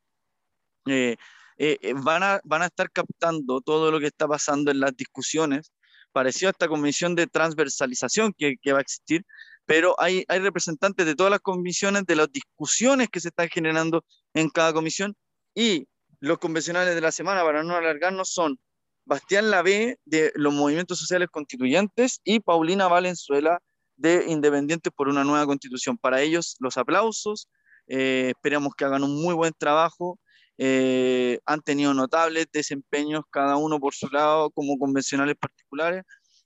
eh, 0.87 1.15
eh, 1.57 1.79
eh, 1.81 1.95
van, 1.95 2.25
a, 2.25 2.41
van 2.43 2.63
a 2.63 2.67
estar 2.67 2.91
captando 2.91 3.61
todo 3.61 3.93
lo 3.93 4.01
que 4.01 4.07
está 4.07 4.27
pasando 4.27 4.73
en 4.73 4.81
las 4.81 4.97
discusiones, 4.97 5.71
parecido 6.11 6.49
a 6.49 6.51
esta 6.51 6.67
comisión 6.67 7.15
de 7.15 7.29
transversalización 7.29 8.35
que, 8.37 8.57
que 8.61 8.73
va 8.73 8.79
a 8.79 8.83
existir, 8.83 9.25
pero 9.67 9.95
hay, 10.01 10.25
hay 10.27 10.41
representantes 10.41 11.07
de 11.07 11.15
todas 11.15 11.31
las 11.31 11.41
comisiones, 11.41 12.07
de 12.07 12.17
las 12.17 12.33
discusiones 12.33 13.09
que 13.09 13.21
se 13.21 13.29
están 13.29 13.49
generando 13.49 14.05
en 14.35 14.49
cada 14.49 14.73
comisión, 14.73 15.15
y 15.55 15.87
los 16.21 16.39
convencionales 16.39 16.95
de 16.95 17.01
la 17.01 17.13
semana, 17.13 17.43
para 17.43 17.63
no 17.63 17.77
alargarnos, 17.77 18.31
son 18.31 18.59
Bastián 19.05 19.51
Lavé 19.51 19.99
de 20.05 20.33
los 20.35 20.53
movimientos 20.53 20.99
sociales 20.99 21.29
constituyentes 21.31 22.21
y 22.25 22.41
Paulina 22.41 22.89
Valenzuela 22.89 23.59
de 23.97 24.25
Independientes 24.29 24.93
por 24.95 25.09
una 25.09 25.25
nueva 25.25 25.47
constitución. 25.47 25.97
Para 25.99 26.21
ellos, 26.21 26.57
los 26.61 26.77
aplausos, 26.77 27.49
eh, 27.87 28.33
esperamos 28.37 28.75
que 28.77 28.85
hagan 28.85 29.03
un 29.03 29.21
muy 29.23 29.35
buen 29.35 29.53
trabajo. 29.57 30.19
Eh, 30.59 31.39
han 31.47 31.63
tenido 31.63 31.95
notables 31.95 32.47
desempeños 32.53 33.23
cada 33.31 33.57
uno 33.57 33.79
por 33.81 33.95
su 33.95 34.09
lado 34.09 34.51
como 34.51 34.77
convencionales 34.77 35.37
particulares. 35.37 36.05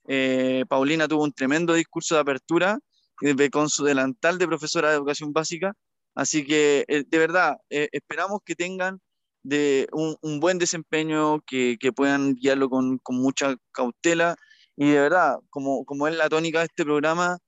Eh, 0.09 0.65
Paulina 0.69 1.09
tuvo 1.09 1.25
un 1.25 1.33
tremendo 1.33 1.75
discurso 1.75 2.15
de 2.15 2.21
apertura 2.21 2.79
eh, 3.23 3.51
con 3.51 3.69
su 3.69 3.85
delantal 3.85 4.39
de 4.39 4.47
profesora 4.47 4.91
de 4.91 4.97
educación 4.97 5.33
básica. 5.33 5.73
Así 6.15 6.45
que, 6.45 6.85
eh, 6.89 7.05
de 7.07 7.19
verdad, 7.19 7.57
esperamos 7.69 8.41
que 8.45 8.55
tengan 8.55 9.01
de 9.43 9.89
un, 9.93 10.17
un 10.23 10.41
buen 10.41 10.59
desempeño, 10.59 11.41
que, 11.47 11.77
que 11.81 11.93
puedan 11.93 12.35
guiarlo 12.35 12.69
con, 12.69 12.99
con 12.99 13.17
mucha 13.17 13.57
cautela. 13.73 14.37
Y 14.77 14.91
de 14.91 15.01
verdad, 15.01 15.37
como, 15.51 15.85
como 15.85 16.09
es 16.09 16.17
la 16.17 16.29
tónica 16.29 16.61
de 16.61 16.67
este 16.67 16.85
programa, 16.85 17.39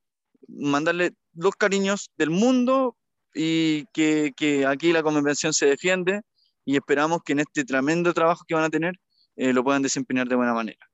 mandarle 0.49 1.13
los 1.35 1.55
cariños 1.57 2.11
del 2.17 2.31
mundo 2.31 2.97
y 3.35 3.87
que, 3.93 4.33
que 4.37 4.67
aquí 4.67 4.93
la 4.93 5.03
convención 5.03 5.53
se 5.53 5.67
defiende 5.67 6.21
y 6.65 6.77
esperamos 6.77 7.21
que 7.25 7.33
en 7.33 7.41
este 7.41 7.65
tremendo 7.65 8.15
trabajo 8.15 8.45
que 8.47 8.55
van 8.55 8.65
a 8.65 8.71
tener 8.71 8.95
eh, 9.37 9.53
lo 9.53 9.65
puedan 9.65 9.83
desempeñar 9.83 10.29
de 10.29 10.37
buena 10.37 10.55
manera. 10.55 10.87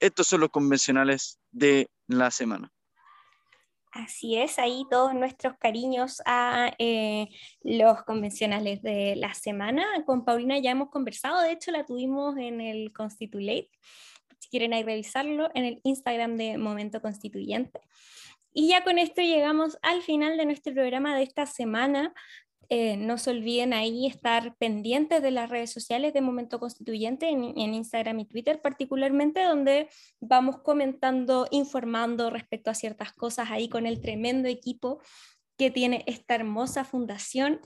Estos 0.00 0.28
son 0.28 0.40
los 0.40 0.50
convencionales 0.50 1.38
de 1.50 1.88
la 2.06 2.30
semana. 2.30 2.70
Así 3.98 4.36
es, 4.36 4.60
ahí 4.60 4.84
todos 4.88 5.12
nuestros 5.12 5.58
cariños 5.58 6.22
a 6.24 6.70
eh, 6.78 7.26
los 7.64 8.04
convencionales 8.04 8.80
de 8.80 9.16
la 9.16 9.34
semana. 9.34 9.84
Con 10.06 10.24
Paulina 10.24 10.56
ya 10.56 10.70
hemos 10.70 10.90
conversado, 10.90 11.42
de 11.42 11.50
hecho 11.50 11.72
la 11.72 11.84
tuvimos 11.84 12.36
en 12.36 12.60
el 12.60 12.92
Constitulate, 12.92 13.70
si 14.38 14.48
quieren 14.50 14.72
ahí 14.72 14.84
revisarlo, 14.84 15.50
en 15.52 15.64
el 15.64 15.80
Instagram 15.82 16.36
de 16.36 16.58
Momento 16.58 17.02
Constituyente. 17.02 17.80
Y 18.52 18.68
ya 18.68 18.84
con 18.84 19.00
esto 19.00 19.20
llegamos 19.20 19.78
al 19.82 20.00
final 20.02 20.36
de 20.36 20.46
nuestro 20.46 20.72
programa 20.74 21.16
de 21.16 21.24
esta 21.24 21.46
semana. 21.46 22.14
Eh, 22.70 22.98
no 22.98 23.16
se 23.16 23.30
olviden 23.30 23.72
ahí 23.72 24.06
estar 24.06 24.54
pendientes 24.56 25.22
de 25.22 25.30
las 25.30 25.48
redes 25.48 25.72
sociales 25.72 26.12
de 26.12 26.20
Momento 26.20 26.60
Constituyente 26.60 27.28
en, 27.28 27.56
Instagram 27.56 28.20
y 28.20 28.24
Twitter 28.26 28.60
particularmente, 28.60 29.42
donde 29.42 29.88
vamos 30.20 30.58
comentando, 30.58 31.48
informando 31.50 32.28
respecto 32.28 32.70
a 32.70 32.74
ciertas 32.74 33.12
cosas 33.14 33.50
ahí 33.50 33.70
con 33.70 33.86
el 33.86 34.02
tremendo 34.02 34.48
equipo 34.48 35.00
que 35.56 35.70
tiene 35.70 36.04
esta 36.06 36.34
hermosa 36.34 36.84
fundación. 36.84 37.60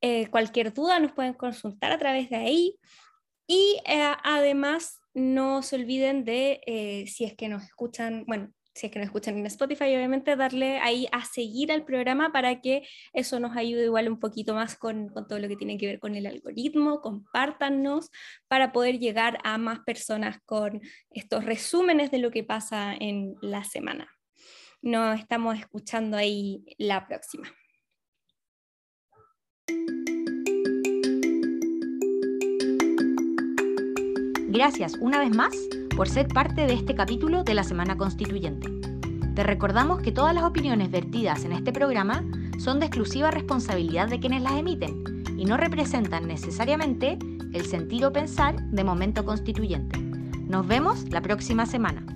Eh, 0.00 0.28
cualquier 0.28 0.72
duda 0.72 0.98
nos 0.98 1.12
pueden 1.12 1.34
consultar 1.34 1.92
a 1.92 1.98
través 1.98 2.30
de 2.30 2.36
ahí. 2.36 2.78
Y 3.46 3.80
eh, 3.86 4.12
además 4.24 5.00
no 5.12 5.62
se 5.62 5.76
olviden 5.76 6.24
de, 6.24 7.04
si 7.06 7.24
es 7.24 7.34
que 7.34 7.48
nos 7.48 7.64
escuchan, 7.64 8.24
bueno, 8.26 8.52
si 8.78 8.86
es 8.86 8.92
que 8.92 9.00
nos 9.00 9.06
escuchan 9.06 9.36
en 9.36 9.46
Spotify, 9.46 9.96
obviamente 9.96 10.36
darle 10.36 10.78
ahí 10.78 11.08
a 11.10 11.24
seguir 11.24 11.72
al 11.72 11.84
programa 11.84 12.30
para 12.30 12.60
que 12.60 12.86
eso 13.12 13.40
nos 13.40 13.56
ayude 13.56 13.84
igual 13.84 14.08
un 14.08 14.20
poquito 14.20 14.54
más 14.54 14.76
con, 14.76 15.08
con, 15.08 15.26
todo 15.26 15.40
lo 15.40 15.48
que 15.48 15.56
tiene 15.56 15.76
que 15.78 15.86
ver 15.86 15.98
con 15.98 16.14
el 16.14 16.26
algoritmo, 16.26 17.00
compártanos 17.00 18.10
para 18.46 18.70
poder 18.70 19.00
llegar 19.00 19.38
a 19.42 19.58
más 19.58 19.80
personas 19.80 20.38
con 20.46 20.80
estos 21.10 21.44
resúmenes 21.44 22.12
de 22.12 22.18
lo 22.18 22.30
que 22.30 22.44
pasa 22.44 22.94
en 22.94 23.34
la 23.40 23.64
semana. 23.64 24.08
Nos 24.80 25.18
estamos 25.18 25.58
escuchando 25.58 26.16
ahí 26.16 26.64
la 26.78 27.08
próxima. 27.08 27.52
Gracias 34.50 34.94
una 35.00 35.18
vez 35.18 35.30
más 35.34 35.54
por 35.98 36.08
ser 36.08 36.28
parte 36.28 36.64
de 36.64 36.74
este 36.74 36.94
capítulo 36.94 37.42
de 37.42 37.54
la 37.54 37.64
Semana 37.64 37.96
Constituyente. 37.96 38.70
Te 39.34 39.42
recordamos 39.42 40.00
que 40.00 40.12
todas 40.12 40.32
las 40.32 40.44
opiniones 40.44 40.92
vertidas 40.92 41.44
en 41.44 41.50
este 41.50 41.72
programa 41.72 42.24
son 42.60 42.78
de 42.78 42.86
exclusiva 42.86 43.32
responsabilidad 43.32 44.06
de 44.06 44.20
quienes 44.20 44.42
las 44.42 44.52
emiten 44.52 45.24
y 45.36 45.44
no 45.44 45.56
representan 45.56 46.28
necesariamente 46.28 47.18
el 47.52 47.66
sentir 47.66 48.04
o 48.04 48.12
pensar 48.12 48.62
de 48.70 48.84
momento 48.84 49.24
constituyente. 49.24 49.98
Nos 49.98 50.68
vemos 50.68 51.04
la 51.10 51.20
próxima 51.20 51.66
semana. 51.66 52.06